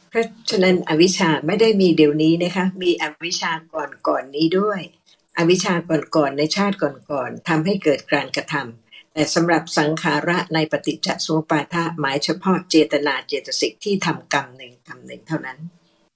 [0.09, 4.81] เพราะฉะนั้นอวิชชาไม่ได้มีเดี๋ยวนี้นะคะ มีอวิชชาก่อนก่อนนี้ด้วย
[5.37, 5.73] อวิชชา
[6.15, 15.59] ก่อนๆในชาติก่อนๆทำให้เกิดการกระทำแต่สำหรับสังขาระในปฏิจจสมุปาทะหมายเฉพาะเจตนาเจตสิกที่ทำกรรมหนึ่งกรรมหนึ่งเท่านั้น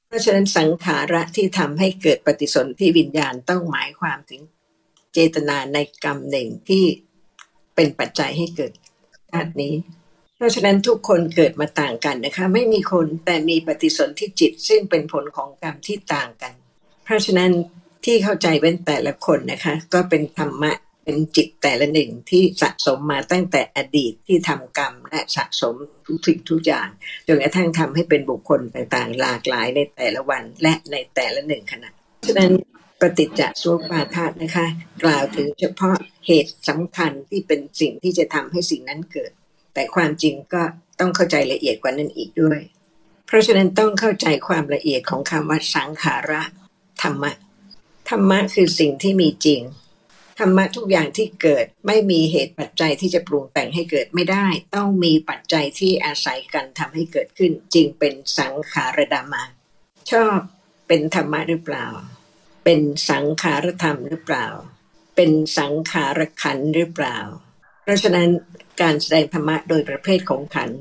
[0.08, 4.42] เพราะฉะนั้นสังขาระที่ทำให้เกิดปฏิสนธิวิญญาณต้องหมายความถึง
[5.14, 6.84] เจตนาในกรรมหนึ่งที่
[7.76, 8.72] เป็นปัจจัยให้เกิด
[9.32, 9.74] ชาตินี้
[10.38, 16.54] เพราะฉะนั้นทุกคนเกิดมาต่างกันนะคะ ไม่มีคนแต่มีปฏิสนธิจิตซึ่งเป็นผลของกรรมที่ต่างกัน
[17.04, 17.52] เพราะฉะนั้น
[18.06, 20.72] ที่เข้าใจเป็นแต่ละคนนะคะ ก็เป็นธรรมะ
[21.04, 26.88] เป็นจิตแต่ละหนึ่งที่สะสมมาตั้งแต่อดีตที่ทำกรรมและสะสมทุกสิ่งทุกอย่าง
[27.28, 31.90] จนกระทั่งทำให้เป็นบุคคลต่างๆ หลากหลายในแต่ละวันและในแต่ละหนึ่งขณะ
[32.28, 32.52] ฉะนั้น
[33.04, 34.68] ปฏิจจสุปาทานะคะ
[35.04, 39.32] กล่าวถึงเฉพาะเหตุสำคัญที่เป็นสิ่งที่จะทำให้สิ่งนั้นเกิด
[39.74, 40.64] แต่ความจริงก็
[41.00, 42.60] ต้องเข้าใจละเอียดกว่านั้นอีกด้วย
[43.28, 46.42] เพราะฉะนั้นต้องเข้าใจความละเอียดของคำว่าสังขาระ
[47.02, 47.32] ธรรมะ
[48.10, 49.62] ธรรมะคือสิ่งที่มีจริง
[50.40, 59.44] ธรรมะทุกอย่างที่เกิดไม่มีเหตุปัจจัยที่จะปรุงแต่งให้เกิดไม่ได้ ต้องมีปัจจัยที่อาศัยกันทำให้เกิดขึ้น จึงเป็นสังขารดามา
[60.12, 60.38] ชอบ
[60.88, 61.88] เป็นธรรมะหรือเปล่า
[62.64, 64.48] เป็นสังขารธรรมหรือเปล่า
[65.16, 67.18] เป็นสังขารขันหรือเปล่า
[67.84, 68.30] เพราะฉะนั้น
[68.82, 70.72] การแสดงธรรมะโดยประเภทของขัน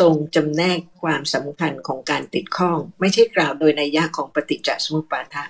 [0.00, 5.44] ทรงจำแนกความสำคัญของการติดข้อง ไม่ใช่กล่าวโดยนัยยะของปฏิจจสมุปบาทะ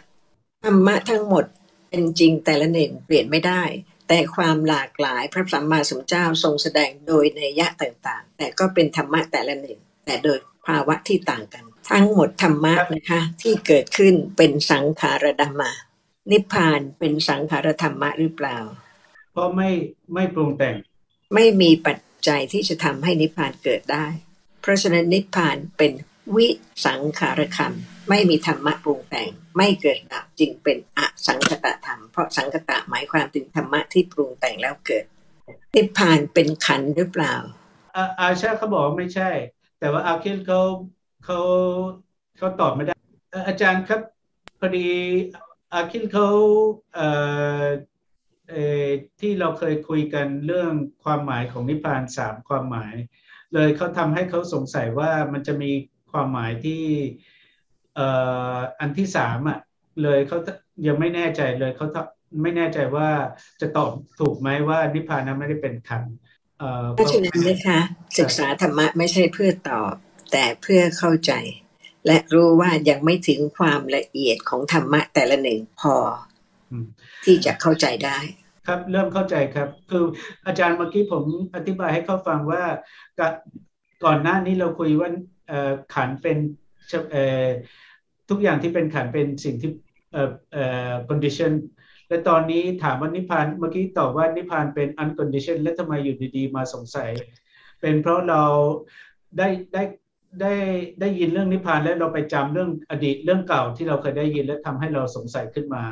[0.64, 1.44] ธรรมะทั้งหมด
[1.90, 3.62] เป็นจริงแต่ละหนึ่งเปลี่ยนไม่ได้
[4.08, 15.70] แต่ความหลากหลายพระสัมมาสัมพุทธเจ้าทรงแสดงโดยในยะต่างๆ แต่ก็เป็นธรรมะแต่ละหนึ่งแต่โดยภาวะที่ต่างกัน ทั้งหมดธรรมะนะคะ ที่เกิดขึ้นเป็นสังขารธรรมะ
[16.30, 18.58] นิพพานเป็นสังขารธรรมะหรือเปล่า
[19.32, 19.70] เพราะไม่
[20.14, 20.76] ไม่ปรุงแต่ง
[21.34, 21.98] ไม่มีปัจ
[22.28, 24.06] จัยที่จะทำให้นิพพานเกิดได้
[24.62, 25.92] เพราะฉะนั้นนิพพานเป็น
[26.36, 26.48] วิ
[26.86, 27.74] สังขารธรรม
[28.08, 35.04] ไม่มีธรรมะปรุงแต่ง ไม่เกิดดับจึงเป็นอสังคตธรรม เพราะสังคตะหมายความถึงธรรมะที่ปรุงแต่งแล้วเกิด
[35.74, 37.34] นิพพานเป็นขันหรือเปล่า
[37.96, 39.30] อาอาชาเขาบอกไม่ใช่
[39.80, 40.60] แต่ว่าอาคิลเขา
[41.28, 41.42] เขา
[42.38, 42.94] เขาตอบไม่ได้
[43.46, 44.00] อาจารย์ครับ
[44.58, 44.88] พอดี
[45.72, 46.28] อาคิลเขา
[46.94, 47.08] เอ่
[47.62, 47.64] อ
[48.50, 48.54] เอ
[49.20, 50.72] ที่เราเคยคุยกันเรื่อง
[51.04, 52.94] ความหมายของนิพพานสามความหมาย
[53.54, 55.70] เลยเขาทำให้เขาสงสัยว่ามันจะมี
[56.12, 56.82] ความหมายที่
[57.94, 58.08] เอ่
[58.54, 59.58] ออันที่สามอะ
[60.02, 60.38] เลยเขา
[60.86, 61.86] ยังไม่แน่ใจเลยเขา
[62.42, 63.08] ไม่แน่ใจว่า
[63.60, 66.02] จะตอบถูกไหมว่านิพพานนั้นไม่ได้เป็นขัน
[66.58, 67.80] เพราะฉะนั้นนะคะ
[68.18, 69.94] ศึกษาธรรมะไม่ใช่เพื่อตอบ
[70.32, 71.32] แต่เพื่อเข้าใจ
[72.06, 75.94] และรู้ว่ายังไม่ถึงความละเอียดของธรรมะแต่ละหนึ่งพอ
[77.24, 78.18] ที่จะเข้าใจได้
[78.66, 80.04] ครับเริ่มเข้าใจครับ คือ
[80.46, 81.24] อาจารย์เมื่อกี้ผม
[81.56, 82.62] อธิบายให้เขาฟังว่า
[84.04, 85.10] ก่อนหน้านี้เราคุยว่า
[85.94, 86.38] ขันเป็น
[88.28, 89.70] ทุกอย่างที่เป็นขันเป็นสิ่งที่
[90.12, 91.52] เอ่อเอ่อ condition
[92.08, 97.10] และตอนนี้ถามว่านิพพานเมื่อกี้ตอบว่านิพพานเป็น uncondition และทำไมอยู่ดีๆ มาสงสัย
[97.80, 98.42] เป็นเพราะเรา
[99.38, 99.82] ได้ได้
[100.40, 100.54] ได้
[101.00, 105.84] ได้ยินเรื่องนิพพานแล้วเราไปจำเรื่องอดีตเรื่องเก่าที่เราเคยได้ยินและทำให้เราสงสัยขึ้นมา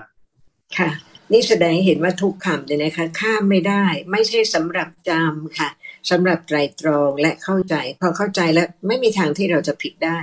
[0.78, 0.90] ค่ะ
[1.32, 5.68] นี่แสดงเห็นว่าทุกคำเนี่ยนะคะ ข้ามไม่ได้ ไม่ใช่สำหรับจำค่ะ
[6.10, 10.18] สำหรับไตรตรองและเข้าใจ พอเข้าใจแล้วไม่มีทางที่เราจะผิดได้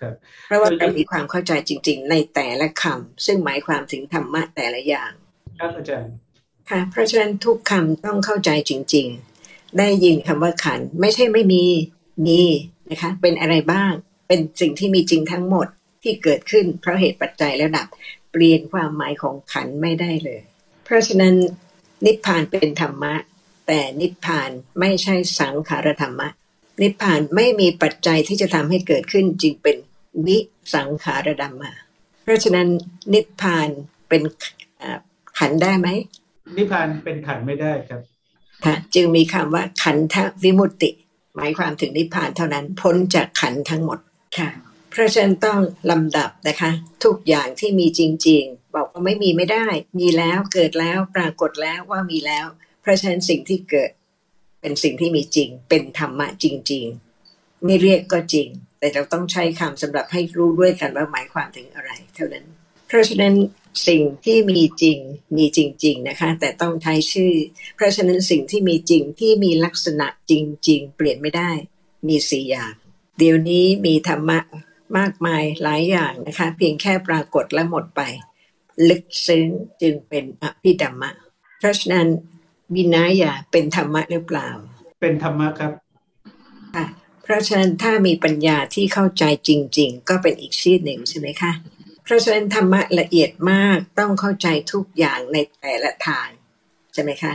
[0.00, 0.14] ครับ
[0.46, 5.12] เพราะว่าเรามีความเข้าใจจริง ๆ ในแต่ละคำซึ่งหมายความถึงธรรมะแต่ละอย่าง
[5.58, 6.12] ครับอาจารย์
[6.70, 9.06] ค่ะ เพราะฉะนั้นทุกคำต้องเข้าใจจริง
[9.42, 11.64] ๆ ได้ยินคำว่าขันไม่ใช่ไม่มี
[12.26, 12.40] มี
[12.90, 13.92] นะคะ เป็นอะไรบ้าง
[14.28, 15.66] เป็นสิ่งที่มีจริงทั้งหมด
[16.02, 17.88] ที่เกิดขึ้นเพราะเหตุปัจจัยแล้วดับ
[18.32, 20.40] เปลี่ยนความหมายของขันไม่ได้เลย
[20.84, 21.34] เพราะฉะนั้น
[22.06, 23.14] นิพพานเป็นธรรมะ
[23.66, 24.50] แต่นิพพาน
[24.80, 26.28] ไม่ใช่สังขารธรรมะ
[26.82, 29.76] นิพพานไม่มีปัจจัยที่จะทำให้เกิดขึ้นจึงเป็น
[30.26, 30.38] วิ
[30.74, 31.72] สังขารธรรมะ
[32.22, 32.68] เพราะฉะนั้น
[33.12, 33.68] นิพพาน
[34.08, 34.22] เป็น
[35.38, 35.88] ขันได้ไหม
[36.56, 38.00] นิพพานเป็นขันไม่ได้ครับ
[38.64, 40.90] ค่ะจึงมีคำว่าขันธวิมุตติ
[41.36, 43.98] หมายความถึงนิพพานเท่านั้นพ้นจากขันทั้งหมด
[44.38, 44.48] ค่ะ
[44.90, 45.58] เพราะฉะนั้นต้อง
[45.90, 46.70] ลำดับนะคะ
[47.04, 49.66] ทุกอย่างที่มีจริง ๆ บอกว่าไม่มีไม่ได้
[49.98, 52.46] มีแล้วเกิดแล้วปรากฏแล้วว่ามีแล้ว
[52.80, 53.90] เพราะฉะนั้นสิ่งที่เกิด
[54.60, 56.84] เป็นสิ่งที่มีจริง เป็นธรรมะจริง
[57.24, 62.46] ๆ ไม่เรียกก็จริง แต่เราต้องใช้คำสำหรับให้รู้ด้วยกันว่าหมายความถึงอะไร เท่านั้น
[62.86, 63.34] เพราะฉะนั้น
[63.88, 64.98] สิ่งที่มีจริง
[65.36, 67.34] มีจริง ๆนะคะ แต่ต้องใช้ชื่อ
[67.76, 70.32] เพราะฉะนั้นสิ่งที่มีจริงที่มีลักษณะจ
[70.68, 71.50] ริง ๆ เปลี่ยนไม่ได้
[72.08, 72.72] มีสี่อย่าง
[73.18, 74.38] เดี๋ยวนี้มีธรรมะ
[74.98, 78.00] มากมายหลายอย่างนะคะ เพียงแค่ปรากฏและหมดไป
[78.88, 79.46] ลึกซึ้ง
[79.82, 81.10] จึงเป็นอภิธรรมะ
[81.58, 82.08] เพราะฉะนั้น
[82.74, 84.48] วินัยาเป็นธรรมะหรือเปล่า
[85.00, 85.72] เป็นธรรมะครับ
[86.76, 86.86] ค่ะ
[87.22, 91.52] เพราะฉะนั้นถ้ามีปัญญาที่เข้าใจจริง ๆ ก็เป็นอีกชื่อหนึ่งใช่ไหมคะ
[92.04, 96.28] เพราะฉะนั้นธรรมะละเอียดมากต้องเข้าใจทุกอย่างในแต่ละทาง
[96.94, 97.32] ใช่ไหมคะ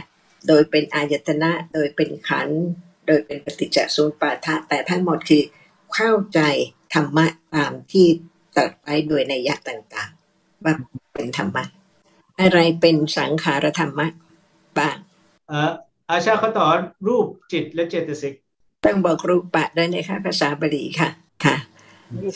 [0.48, 2.50] โดยเป็นอายตนะ โดยเป็นขัน
[3.08, 5.44] โดยเป็นปฏิจจสมุปบาทะ แต่ทั้งหมดคือ
[5.96, 6.40] เข้าใจ
[6.94, 7.26] ธรรมะ
[7.56, 8.08] ตามที่
[8.56, 10.74] ตรัสไว้โดยในยะต่างๆ ว่า
[11.14, 11.64] เป็นธรรมะ
[12.40, 14.08] อะไรเป็นสังขารธรรมะ
[14.78, 14.98] บ้าง
[16.10, 16.68] อาชาเขาต่อ
[17.08, 18.34] รูปจิตและเจตสิก
[18.86, 21.10] ต้องบอกรูปปะด้วยนะคะภาษาบาลีค่ะ
[21.46, 21.56] ค่ะ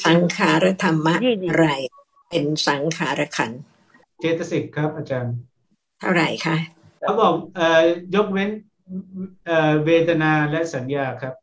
[0.06, 1.16] สังขารธรรมะ
[1.50, 1.68] อะไร
[2.30, 3.52] เป็นสังขารขัน
[4.20, 5.36] เจตสิกครับอาจารย์
[6.00, 6.58] เท่าไหร่คะ
[7.02, 7.84] เขาบอกเอ่อ
[8.16, 8.50] ยกเว้น
[9.46, 11.34] เอ่อเวทนาและสัญญาครับ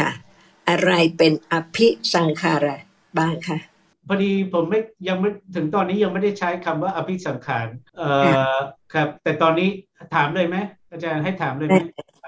[0.00, 0.10] ค่ะ
[0.68, 2.66] อะไรเป็นอภิสังขาร
[3.18, 3.58] บ้างคะ
[4.08, 7.66] พอดีผมไม่ยังไม่ถึงตอนนี้ยังไม่ได้ใช้คำว่าอภิสังขาร
[7.98, 8.10] เอ่
[8.52, 8.54] อ
[8.94, 9.68] ครับ แต่ตอนนี้
[10.14, 10.56] ถามเลยไหม
[10.92, 11.76] อาจารย์ให้ถามเลยไหม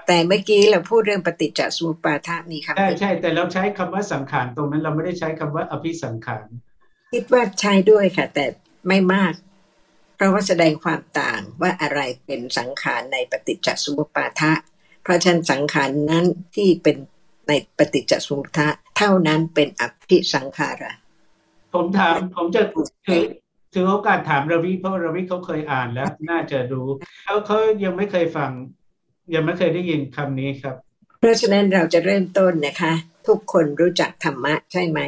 [0.07, 6.45] แต่เมื่อกี้เราพูดเรื่องปฏิจจสมุปบาทมีคำใช่ใช่แต่เราใช้คำว่าสังขารตรงนั้นเราไม่ได้ใช้คำว่าอภิสังขาร
[7.13, 8.45] คิดว่าใช้ด้วยค่ะ แต่
[8.87, 9.33] ไม่มาก
[10.15, 14.53] เพราะว่าแสดงความต่างว่าอะไรเป็นสังขารในปฏิจจสมุปบาทะ
[15.03, 16.97] เพราะฉะนั้นสังขารนั้นที่เป็น
[17.47, 20.93] ในปฏิจจสมุปบาทะเท่านั้นเป็นอภิสังขาระ
[21.73, 23.23] ผมถามผมจะถือ
[23.73, 26.87] ถือโอกาสถามรวิเพราะรวิเขาเคยอ่านแล้ว น่าจะรู้
[27.25, 28.51] เขาเขายังไม่เคยฟัง
[29.33, 30.75] ยังไม่เคยได้ยินคำนี้ครับ
[31.19, 32.93] เพราะฉะนั้นเราจะเริ่มต้นนะคะ
[33.27, 34.99] ทุกคนรู้จักธรรมะใช่ไหม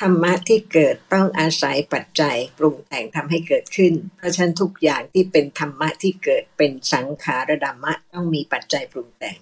[0.00, 9.36] ธรรมะที่เกิดต้องอาศัยปัจจัยปรุงแต่งทำให้เกิดขึ้น เพราะฉะนั้นทุกอย่างที่เป็นธรรมะที่เกิดเป็นสังขารดัมมะต้องมีปัจจัยปรุงแต่ง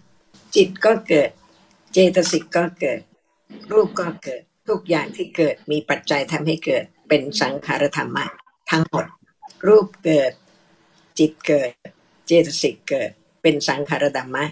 [0.55, 1.31] จิตก็เกิด
[1.93, 3.01] เจตสิกก็เกิด
[3.73, 8.27] รูปก็เกิด ทุกอย่างที่เกิดมีปัจจัยทำให้เกิดเป็นสังขารธรรมะ
[8.71, 9.07] ทั้งหมด
[9.67, 10.33] รูปเกิด
[11.19, 11.71] จิตเกิด
[12.27, 13.11] เจตสิกเกิด
[13.43, 14.45] เป็นสังขารธรรมะ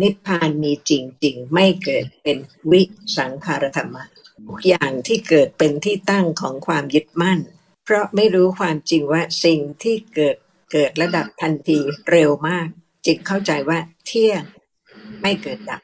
[0.00, 0.92] นิพพานมีจ
[1.24, 2.38] ริงๆ ไม่เกิดเป็น
[2.70, 2.82] วิ
[3.18, 4.04] สังขารธรรมะ
[4.46, 7.40] ทุกอย่างที่เกิดเป็นที่ตั้งของความยึดมั่น
[7.84, 10.36] เพราะไม่รู้ความจริงว่าสิ่งที่เกิด
[10.72, 11.78] เกิดระดับทันที
[12.10, 12.68] เร็วมาก
[13.06, 14.42] จึงเข้าใจว่าเที่ยง
[15.22, 15.82] ไม่เกิดดับ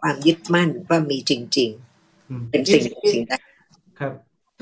[0.00, 1.70] ความยึดมั่นว่ามีจริง
[2.10, 3.34] ๆ เป็นสิ่งสิ่งใด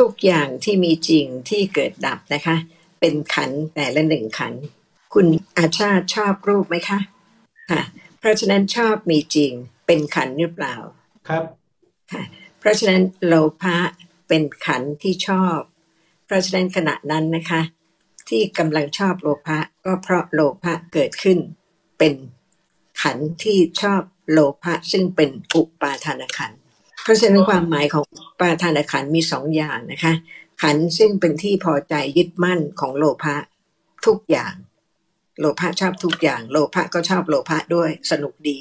[0.01, 2.57] ทุกอย่างที่มีจริงที่เกิดดับนะคะ
[3.01, 4.53] เป็นขันแต่ละหนึ่งขัน
[5.15, 5.27] คุณ
[5.57, 6.99] อาชาชอบรูปไหมคะ
[7.71, 7.83] ค่ะ
[8.19, 9.53] เพราะฉะนั้นชอบมีจริง
[9.87, 10.75] เป็นขันหรือเปล่า
[11.29, 11.60] ครับค่ะ
[12.59, 13.77] เพราะฉะนั้นโลภะ
[14.29, 15.59] เป็นขันที่ชอบ
[16.27, 17.61] เพราะฉะนั้นขณะนั้นนะคะ
[18.29, 21.39] ที่กำลังชอบโลภะก็เพราะโลภะเกิดขึ้น
[21.99, 22.15] เป็น
[23.03, 26.53] ขันที่ชอบโลภะซึ่งเป็นอุปาทานขัน
[27.03, 28.05] เพราะฉะนั้นความหมายของ
[28.39, 30.15] ปาทานขันมีสองอย่างนะคะ
[30.63, 33.37] ขันซึ่งเป็นที่พอใจยึดมั่นของโลภะ
[34.07, 34.55] ทุกอย่าง
[35.39, 38.59] โลภะชอบทุกอย่าง โลภะก็ชอบโลภะด้วยสนุกดี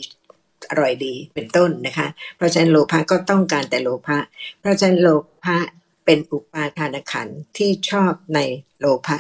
[0.70, 4.18] อร่อยดีเป็นต้นนะคะ เพราะฉะนั้นโลภะก็ต้องการแต่โลภะ
[4.60, 5.10] เพราะฉะนั้นโล
[5.46, 5.58] ภะ
[6.06, 8.40] เป็นอุปาทานขันที่ชอบใน
[8.80, 9.18] โลภะ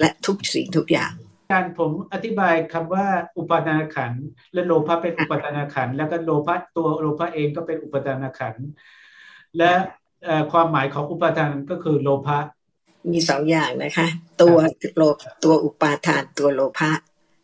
[0.00, 1.12] และทุกสิ่งทุกอย่าง
[1.52, 3.06] การผมอธิบายคำว่า
[3.38, 4.12] อุปาทานขัน
[4.52, 8.54] และโลภะเป็นอุปาทานขันแล้วก็โลภะตัวโลภะเองก็เป็นอุปาทานขัน
[9.58, 9.72] และ
[10.52, 12.38] ความหมายของอุปาทานก็คือโลภะ
[13.12, 14.08] มีสองอย่างนะคะ
[14.42, 14.56] ตัว
[14.96, 15.02] โล
[15.44, 16.90] ตัวอุปาทานตัวโลภะ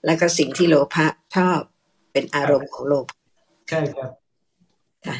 [0.07, 1.61] แล้วก็สิ่งที่โลภะชอบ
[2.13, 3.07] เป็นอารมณ์ของโลก
[3.71, 4.11] ใช่ครับ
[5.07, 5.17] ค่ะ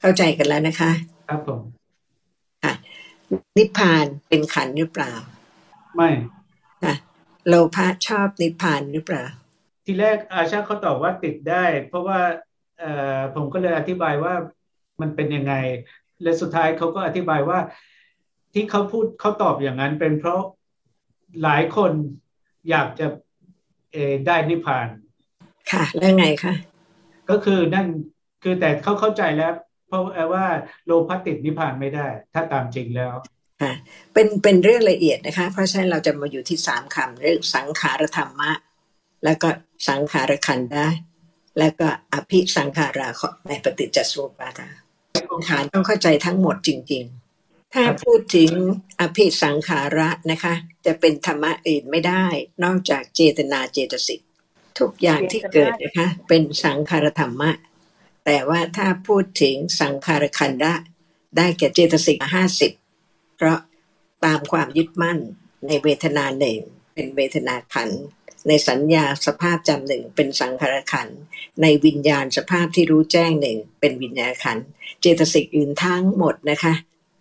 [0.00, 0.90] เข้าใจกันแล้วนะคะ
[1.28, 1.60] ครับผม
[2.64, 2.72] ค่ะ
[3.58, 5.12] นิพพานเป็นขันหรือเปล่า
[5.96, 6.10] ไม่
[6.84, 6.94] ค่ะ
[7.48, 9.24] โลภะชอบนิพพานหรือเปล่า
[9.84, 12.20] ทีแรกอาชาเขาตอบว่าติดได้ เพราะว่า
[12.78, 14.34] เอ่อผมก็เลยอธิบายว่า
[15.00, 15.54] มันเป็นยังไง
[16.22, 17.58] และสุดท้ายเขาก็อธิบายว่า
[18.54, 20.40] ที่เขาพูดเขาตอบอย่างนั้น เป็นเพราะ
[21.42, 21.92] หลายคน
[22.70, 23.06] อยากจะ
[23.92, 23.96] เอ
[24.26, 24.88] ได้นิพพาน
[25.72, 26.54] ค่ะ แล้วไงคะ
[27.30, 27.86] ก็คือนั่น
[28.42, 29.52] คือแต่เขาเข้าใจแล้ว
[29.88, 30.02] เพราะ
[30.32, 30.44] ว่า
[30.86, 33.14] โลภะติดนิพพานไม่ได้ ถ้าตามจริงแล้ว
[33.62, 33.72] ค่ะ
[34.12, 38.52] เป็นเป็นเรื่องละเอียดนะคะ เพราะฉะนั้นเราจะมาอยู่ที่สามคำเรื่องสังขารธรรมะ
[39.24, 39.48] แล้วก็
[39.88, 40.88] สังขารขันธ์ได้
[41.58, 43.08] แล้วก็อภิสังขารา
[43.48, 44.60] ในปฏิจจสมุปบาท
[45.30, 47.04] สังขารต้องเข้าใจทั้งหมดจริง
[47.40, 48.50] ๆ ถ้าพูดถึง
[49.00, 50.54] อภิสังขาระนะคะ
[50.86, 52.24] จะเป็นธรรมะอื่นไม่ได้
[52.64, 54.20] นอกจากเจตนาเจตสิก
[54.78, 57.50] ทุกอย่างที่เกิดนะคะ เป็นสังขารธรรมะ
[58.24, 60.60] แต่ว่าถ้าพูดถึงสังขารขันธ์
[61.36, 62.72] ได้แก่เจตสิกห้าสิบ
[63.36, 63.58] เพราะ
[64.24, 65.18] ตามความยึดมั่น
[65.66, 66.58] ในเวทนาหนึ่ง
[66.94, 67.90] เป็นเวทนาขัน
[68.48, 71.08] ในสัญญาสภาพจำหนึ่งเป็นสังขารขัน
[71.62, 74.58] ในวิญญาณสภาพที่รู้แจ้งหนึ่งเป็นวิญญาณขัน
[75.00, 76.74] เจตสิกอื่นทั้งหมดนะคะ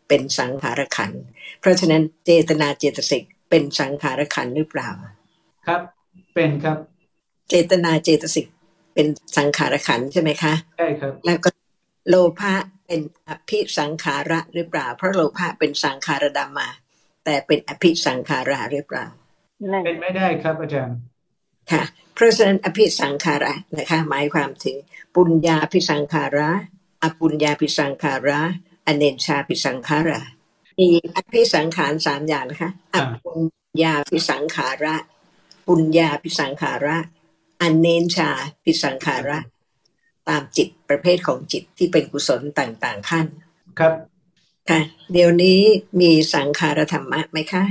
[0.07, 1.11] เป็นสังขารขัน
[1.59, 4.89] เพราะฉะนั้นเจตนาเจตสิกเป็นสังขารขันหรือเปล่า
[5.67, 5.81] ครับ
[6.35, 6.77] เป็นครับ
[7.49, 8.47] เจตนาเจตสิก
[8.93, 9.07] เป็น
[9.37, 11.49] สังขารขันใช่ไหมคะใช่ครับ แล้วก็
[12.09, 12.53] โลภะ
[12.87, 16.67] เป็นอภิสังขาระหรือเปล่า เพราะโลภะเป็นสังขารดามา
[17.25, 19.05] แต่เป็นอภิสังขาระหรือเปล่า
[19.85, 20.95] เป็นไม่ได้ครับอาจารย์
[21.71, 21.83] ค่ะ
[22.13, 24.77] เพราะฉะนั้นอภิสังขาระนะคะ หมายความถึง
[25.15, 26.49] ปุญญาภิสังขาระ
[27.03, 28.39] อปุญญาภิสังขาระ
[28.87, 30.21] อเนชาภิสังขาระ
[30.79, 33.41] มีอภิสังขารสามอย่างนะคะอปุญ
[33.83, 34.95] ญาภิสังขาระ
[35.67, 36.97] ปุญญาภิสังขาระ
[37.60, 38.30] อเนชา
[38.64, 39.38] ภิสังขาระ
[40.28, 43.26] ตามจิตประเภทของจิตที่เป็นกุศลต่างๆขั้น
[43.78, 43.92] ครับ
[44.70, 44.80] ค่ะ
[45.12, 45.58] เดี๋ยวนี้
[46.00, 47.64] มีสังขารธรรมะไหมคะ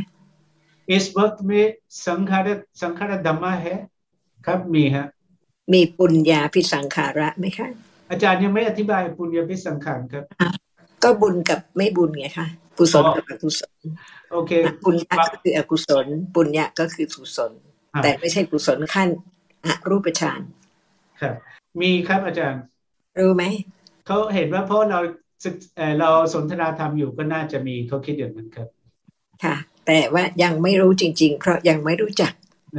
[0.97, 1.63] इस वक्त में
[2.05, 2.45] संखार
[2.81, 3.75] संखार धम्मा है
[4.45, 5.05] ครับมีฮะ
[5.73, 7.67] มีปุญญาพิสังขาระไหมคะ
[8.11, 10.23] อาจารย์ยังไม่อธิบายปุญญาพิสังขารครับ
[11.03, 12.47] ก็บุญกับไม่บุญไงคะ
[12.79, 13.75] กุศลกับอกุศล
[14.31, 14.51] โอเค
[14.85, 17.51] ปุญญาก็คืออกุศลปุญญาก็คือกุศล
[18.03, 19.09] แต่ไม่ใช่กุศลขั้น
[19.66, 20.40] อรูปฌาน
[21.20, 21.34] ครับ
[21.80, 22.62] มีครับอาจารย์
[23.18, 23.44] รู้ไหม
[24.06, 25.00] เขาเห็นว่าเพราะเรา
[26.00, 28.68] เราสนทนาธรรมอยู่ก็น่าจะมีเขาคิดอย่างนั้นครับ
[29.44, 32.32] ค่ะ แต่ว่ายังไม่รู้จริง ๆ เพราะยังไม่รู้จัก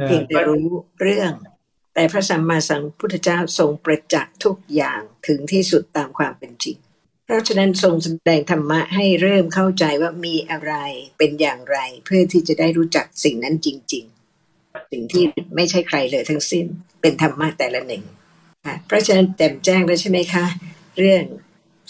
[0.06, 0.66] เพียงแต่รู้
[1.00, 1.32] เรื่อง
[1.94, 6.76] แต่พระสัมมาสัมพุทธเจ้าทรงประจักษ์ทุกอย่างถึงที่สุดตามความเป็นจริง
[7.24, 10.72] เพราะฉะนั้นทรงแสดงธรรมะให้เริ่มเข้าใจว่ามีอะไร
[11.18, 14.17] เป็นอย่างไร เพื่อที่จะได้รู้จักสิ่งนั้นจริง ๆ
[14.92, 15.24] สิ่งที่
[15.56, 16.66] ไม่ใช่ใครเลยทั้งสิ้น
[17.00, 18.04] เป็นธรรมะแต่ละหนึ่ง
[18.86, 20.44] เพราะฉะนั้นแจ่มแจ้งแล้วใช่ไหมคะ
[20.98, 21.24] เรื่อง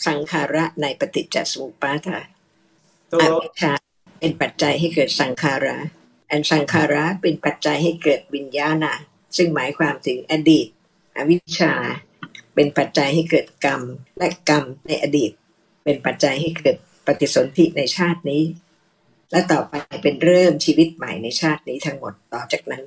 [0.06, 2.08] สังขาระในปฏิจจสมุปบาท
[3.20, 3.72] อวิชชา
[4.20, 5.76] เป็นปัจจัยให้เกิดสังขาระ
[6.30, 8.84] อันสังขาระเป็นปัจจัยให้เกิดวิญญาณ
[9.36, 10.66] ซึ่งหมายความถึงอดีต
[11.16, 11.72] อวิชชา
[12.54, 13.82] เป็นปัจจัยให้เกิดกรรม
[14.18, 15.30] และกรรมในอดีต
[15.84, 18.42] เป็นปัจจัยให้เกิดปฏิสนธิในชาตินี้
[19.30, 22.84] และต่อไปเป็นเริ่มชีวิตใหม่ในชาตินี้ทั้งหมดต่อจากนั้น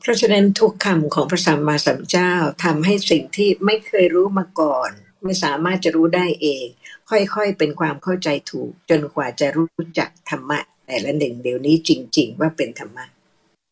[0.00, 2.32] เพราะฉะนั้นทุกคำของพระสัมมาสัมพุทธเจ้า
[2.64, 4.90] ทำให้สิ่งที่ไม่เคยรู้มาก่อน
[5.24, 6.66] ไม่สามารถจะรู้ได้เอง
[7.10, 13.04] ค่อยๆเป็นความเข้าใจถูก จนกว่าจะรู้จักธรรมะ แต่ละหนึ่งเดี๋ยวนี้จริง ๆ ว่าเป็นธรรมะ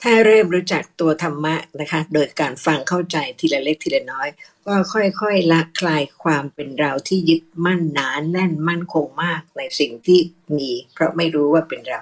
[0.03, 4.29] ถ้าเริ่มรู้จักตัวธรรมะนะคะ โดยการฟังเข้าใจทีละเล็กทีละน้อย
[4.67, 10.21] ก็ค่อยๆละคลายความเป็นเราที่ยึดมั่นหนานแน่นมั่นคงมากในสิ่งที่
[10.57, 12.01] มี เพราะไม่รู้ว่าเป็นเรา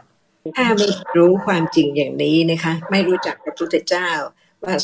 [0.57, 4.11] ถ้าไม่รู้ความจริงอย่างนี้นะคะ ไม่รู้จักพระพุทธเจ้า
[4.65, 4.75] ว่า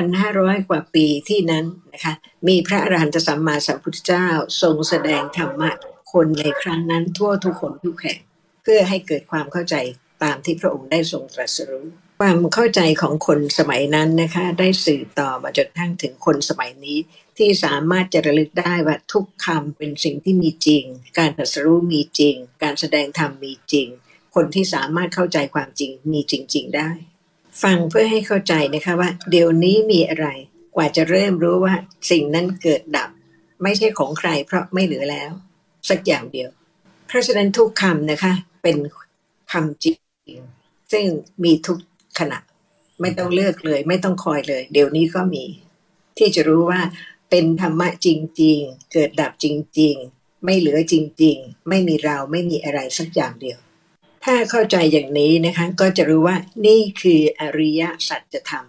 [0.00, 2.14] 2,500 กว่าปีที่นั้นนะคะ
[2.48, 4.26] มีพระอรหันตสัมมาสัมพุทธเจ้า
[4.62, 5.70] ทรงแสดงธรรมะ
[6.12, 8.18] คนในครั้งนั้นทั่วทุกคนทุกแห่ง
[8.62, 9.76] เพื่อให้เกิดความเข้าใจ
[10.22, 11.86] ตามที่พระองค์ได้ทรงตรัสรู้
[12.24, 16.98] ความเข้าใจของคนสมัยนั้นนะคะ ได้สื่อต่อมาจนทั้งถึงคนสมัยนี้
[17.38, 20.84] ที่สามารถจะระลึกได้ว่าทุกคำเป็นสิ่งที่มีจริง
[21.18, 23.88] การตรัสรู้มีจริง การแสดงธรรมมีจริง
[24.34, 26.90] คนที่สามารถเข้าใจความจริงมีจริง ๆ ได้
[27.62, 30.26] ฟังเพื่อให้เข้าใจนะคะว่า เดี๋ยวนี้มีอะไร
[30.76, 31.74] กว่าจะเริ่มรู้ว่า
[32.10, 33.10] สิ่งนั้นเกิดดับ
[33.62, 35.30] ไม่ใช่ของใคร เพราะไม่เหลือแล้ว
[35.88, 36.48] สักอย่างเดียว
[37.06, 38.76] เพราะฉะนั้นทุกคำนะคะ เป็น
[39.52, 39.98] คำจริง
[40.92, 41.06] ซึ่ง
[41.44, 41.78] มีทุก
[42.18, 42.38] ขณะ
[43.00, 45.44] ไม่ต้องเลือกเลย ไม่ต้องคอยเลย เดี๋ยวนี้ก็มี
[46.18, 46.80] ที่จะรู้ว่า
[47.30, 48.08] เป็นธรรมะจ
[48.42, 49.46] ริง ๆ เกิดดับจ
[49.80, 53.58] ริง ๆ ไม่เหลือจริง ๆ ไม่มีเราไม่มีอะไรสักอย่างเดียว
[54.24, 56.36] ถ้าเข้าใจอย่างนี้นะคะก็จะรู้ว่า
[56.66, 58.66] นี่คืออริยสัจธรรม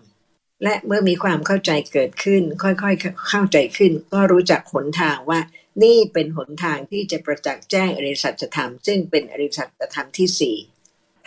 [0.64, 5.40] และเมื่อมีความเข้าใจเกิดขึ้น ค่อยๆเข้าใจขึ้น ก็รู้จักหนทางว่า
[5.84, 10.58] นี่เป็นหนทางที่จะประจักษ์แจ้งอริยสัจธรรม ซึ่งเป็นอริยสัจธรรมที่สี่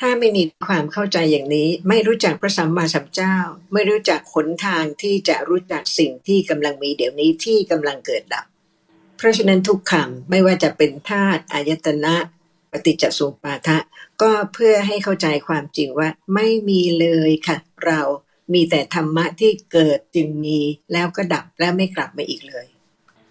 [0.00, 3.36] ถ้าไม่มีความเข้าใจอย่างนี้ ไม่รู้จักพระสัมมาสัมพุทธเจ้า
[3.72, 8.46] ไม่รู้จักหนทางที่จะรู้จักสิ่งที่กำลังมีเดี๋ยวนี้ที่กำลังเกิดดับ
[9.16, 12.14] เพราะฉะนั้นทุกคำไม่ว่าจะเป็นธาตุอายตนะ
[12.70, 13.78] ปฏิจจสมุปาทะ
[14.22, 18.00] ก็เพื่อให้เข้าใจความจริงว่า ไม่มีเลยค่ะ เรา
[18.52, 20.58] มีแต่ธรรมะที่เกิดจึงมี
[20.92, 22.66] แล้วก็ดับแล้วไม่กลับมาอีกเลย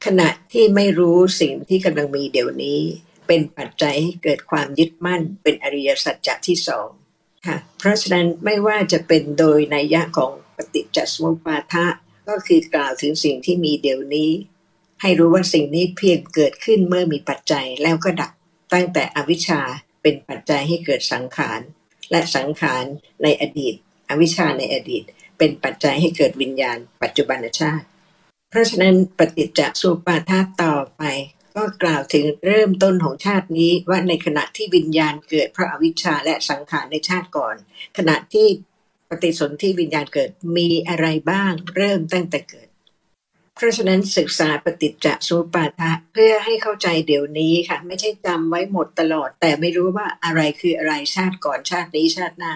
[0.05, 2.79] ขณะที่ไม่รู้สิ่งที่กำลังมีเดี๋ยวนี้
[3.27, 6.89] เป็นปัจจัยให้เกิดความยึดมั่นเป็นอริยสัจจะที่สอง
[7.45, 11.85] ค่ะเพราะฉะนั้นไม่ว่าจะเป็นโดยนัยยะของปฏิจจสมุปาทะ
[12.29, 14.31] ก็คือกล่าวถึงสิ่งที่มีเดี๋ยวนี้
[15.01, 18.31] ให้รู้ว่าสิ่งนี้เพียงเกิดขึ้นเมื่อมีปัจจัยแล้วก็ดับ
[18.73, 19.61] ตั้งแต่อวิชชา
[20.01, 21.59] เป็นปัจจัยให้เกิดสังขาร
[22.11, 22.83] และสังขาร
[23.23, 23.73] ในอดีต
[24.09, 25.03] อวิชชาในอดีต
[25.37, 27.85] เป็นปัจจัยให้เกิดวิญญาณ ปัจจุบันชาติ
[28.49, 31.03] เพราะฉะนั้นปฏิจจสุปาทะต่อไป
[31.55, 37.55] ก็กล่าวถึงเริ่มต้นของชาตินี้ว่าในขณะที่วิญญาณเกิดเพราะอวิชชาและสังขารในชาติก่อน
[37.97, 38.47] ขณะที่
[39.09, 42.67] ปฏิสนธิวิญญาณเกิดมีอะไรบ้างเริ่มตั้งแต่เกิด
[43.55, 52.53] เพราะฉะนั้นศึกษาปฏิจจสมุปาทะเพื่อให้เข้าใจเดี๋ยวนี้ค่ะ ไม่ใช่จำไว้หมดตลอด แต่ไม่รู้ว่าอะไรคืออะไรชาติก่อนชาตินี้ชาติหน้า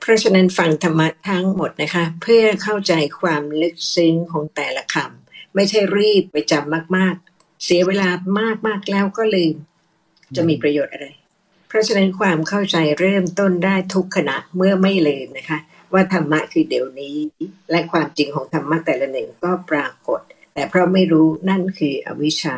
[0.00, 7.16] เพราะฉะนั้นฟังธรรมะทั้งหมดนะคะ เพื่อเข้าใจความลึกซึ้งของแต่ละคำไม่ใช่รีบไปจำมาก
[7.64, 8.08] เสียเวลา
[8.40, 9.54] มากมากแล้วก็ลืม
[10.36, 11.06] จะมีประโยชน์อะไร
[11.68, 15.58] เพราะฉะนั้นความเข้าใจเริ่มต้นได้ทุกขณะเมื่อไม่ลืมนะคะ
[15.92, 17.16] ว่าธรรมะคือเดี๋ยวนี้
[17.70, 20.20] และความจริงของธรรมะแต่ละหนึ่งก็ปรากฏ
[20.54, 22.56] แต่เพราะไม่รู้นั่นคืออวิชชา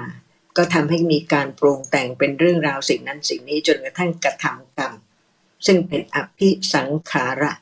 [0.56, 4.92] ก็ทำให้มีการปรุงแต่งเป็นเรื่องราวสิ่งนั้นสิ่งนี้จนกระทั่งกระทำกรรม
[5.66, 7.52] ซึ่งเป็นอภิสังขาระ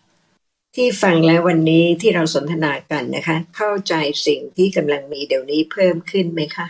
[0.77, 3.95] ที่ฟังแล้ววันนี้ที่เราสนทนากันนะคะ เข้าใจ
[4.27, 6.69] สิ่งที่กำลังมีเดี๋ยวนี้เพิ่มขึ้นไหมคะ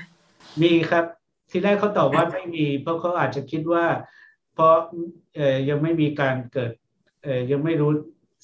[0.62, 1.04] มีครับ
[1.50, 3.84] ที่แรกเขาตอบว่าไม่มี เพราะเขาอาจจะคิดว่า
[4.54, 4.74] เพราะ
[5.36, 6.72] เอ่ยยังไม่มีการเกิด
[7.24, 7.90] เอ่ยยังไม่รู้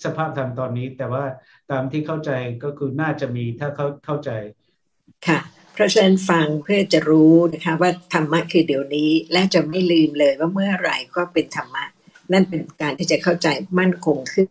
[0.05, 1.25] สภาพธรรมตอนนี้ แต่ว่า
[1.71, 2.31] ตามที่เข้าใจ
[2.65, 4.31] ก็คือน่าจะมีถ้าเขาเข้าใจ
[5.27, 5.41] ค่ะ
[5.73, 11.85] เพราะฉะนั้นฟังเพื่อจะรู้นะคะว่าธรรมะคือเดี๋ยวนี้ และจะไม่ลืมเลยว่าเมื่อไหร่ก็เป็นธรรมะ
[12.33, 13.49] นั่นเป็นการที่จะเข้าใจ
[13.79, 14.47] มั่นคงขึ้น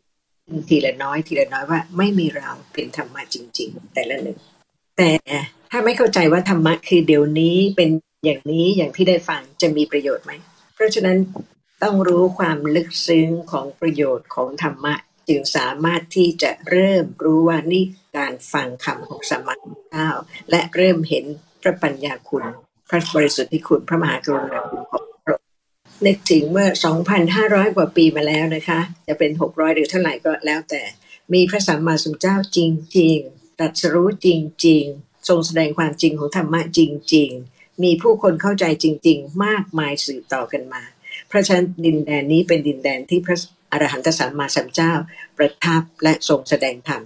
[0.70, 4.38] ทีละน้อย ทีละน้อยว่าไม่มีเราเป็นธรรมะจริง ๆ แต่ละหนึ่ง
[4.98, 5.12] แต่
[5.72, 7.90] ถ้าไม่เข้าใจว่าธรรมะคือเดี๋ยวนี้เป็น
[8.26, 10.32] อย่างนี้อย่างที่ได้ฟังจะมีประโยชน์ไหม
[10.76, 11.18] เพราะฉะนั้น
[11.84, 14.94] ต้องรู้ความลึกซึ้งของประโยชน์ของธรรมะ
[15.30, 17.84] จึงสามารถที่จะเริ่มรู้ว่านี่
[18.18, 19.56] การฟังคำของสมมา
[19.92, 20.10] เจ้า
[20.50, 21.26] และเริ่มเห็น
[21.62, 22.44] พระปัญญาคุณ
[22.90, 25.38] พระบริสุทธิคุณพระมหากรุณาคุณของพระ
[26.06, 26.68] นึกถึงเมื่อ
[27.22, 30.82] 2,500 กว่าปีมาแล้วนะคะ จะเป็น 600 หรือเท่าไหร่ก็แล้วแต่
[31.34, 32.60] มีพระสัมมาสัมพุทธเจ้าจ
[32.98, 34.28] ริง ๆ ตรัสรู้จ
[34.68, 36.80] ริง ๆ ทรงแสดงความจริงของธรรมะจ
[37.14, 40.84] ริง ๆ มีผู้คนเข้าใจจริง ๆ มากมายสืบต่อกันมา
[41.28, 43.38] เพราะฉะนั้นดินแดนนี้เป็นดินแดนที่พระ
[43.72, 44.94] อรหันตสัมมาสัมพุทธเจ้า
[45.38, 47.02] ประทับและทรงแสดงธรรม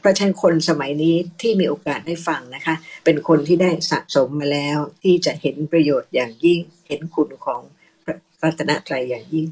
[0.00, 7.60] เพราะฉะนั้นคนสมัยนี้ที่มีโอกาสได้ฟังนะคะ เป็นคนที่ได้สะสมมาแล้วที่จะเห็นประโยชน์อย่างยิ่งเห็นคุณของ
[8.04, 9.46] พระรัตนตรัยอย่างยิ่ง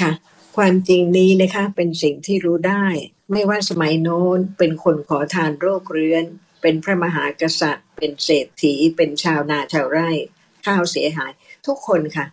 [0.00, 0.10] ค่ะ
[0.56, 2.86] ความจริงนี้นะคะเป็นสิ่งที่รู้ได้
[3.32, 6.24] ไม่ว่าสมัยโน้นเป็นคนขอทานโรคเรื้อน
[6.68, 10.10] เป็นพระมหากษัตริย์ เป็นเศรษฐี เป็นชาวนาชาวไร่
[10.66, 11.32] ข้าวเสียหาย
[11.66, 12.26] ทุกคนค่ะ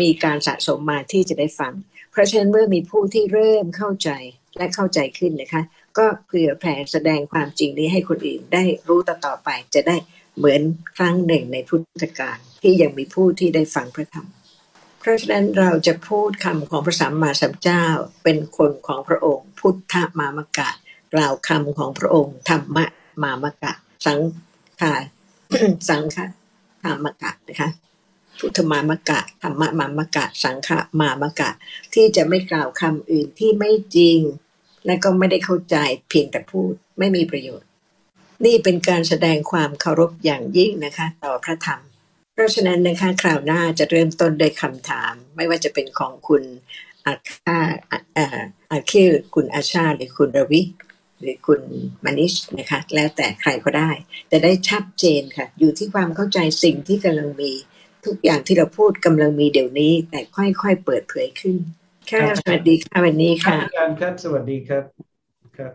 [0.00, 1.72] มีการสะสมมาที่จะได้ฟัง
[2.10, 4.10] เพราะฉะนั้นเมื่อมีผู้ที่เริ่มเข้าใจ
[4.56, 5.62] และเข้าใจขึ้นนะคะ
[5.98, 9.96] ก็เผื่อแผ่แสดงความจริงนี้ให้คนอื่นได้รู้ต่อต่อไปจะได้
[10.36, 10.60] เหมือน
[10.96, 14.28] ครั้งหนึ่งในพุทธกาลที่ยังมีผู้ที่ได้ฟังพระธรรม
[15.00, 17.86] เพราะฉะนั้นเราจะพูดคำของพระสัมมาสัมพุทธเจ้า
[18.24, 20.70] เป็นคนของพระองค์ พุทธมามกะ
[21.14, 22.86] กล่าวคำของพระองค์ธรรมะ
[23.22, 23.72] มามกะ
[24.06, 24.18] สัง
[24.80, 24.94] ขา
[25.88, 26.16] สังฆ
[26.82, 27.70] ธรรมกะนะคะ
[28.40, 30.68] พุทธมามกะธรรมมามกะ สังฆ
[31.00, 31.50] มามกะ
[31.94, 34.18] ที่จะไม่กล่าวคำอื่นที่ไม่จริง
[34.86, 35.76] และก็ไม่ได้เข้าใจ
[36.08, 37.68] เพียงแต่พูดไม่มีประโยชน์
[38.44, 41.80] นี่เป็นการแสดงความเคารพอย่างยิ่งนะคะ ต่อพระธรรม
[42.34, 46.42] เพราะฉะนั้นนะคะคราวหน้าจะเริ่มต้นด้วยคำถาม ไม่ว่าจะเป็นของคุณ
[47.06, 47.58] อาคา
[48.70, 50.60] อาคิวคุณอาชาหรือคุณระวิ
[51.20, 51.60] หรือคุณ
[52.04, 53.90] มานิชนะคะ แล้วแต่ใครก็ได้
[54.28, 57.52] แต่ได้ชัดเจนค่ะ อยู่ที่ความเข้าใจสิ่งที่กำลังมี
[58.04, 61.56] ทุกอย่างที่เราพูดกำลังมีเดี๋ยวนี้ แต่ค่อยๆเปิดเผยขึ้น
[62.10, 64.84] ค่ะสวัสดีค่ะวันนี้ค่ะอาจารย์ครับสวัสดีครับ
[65.56, 65.72] ครับ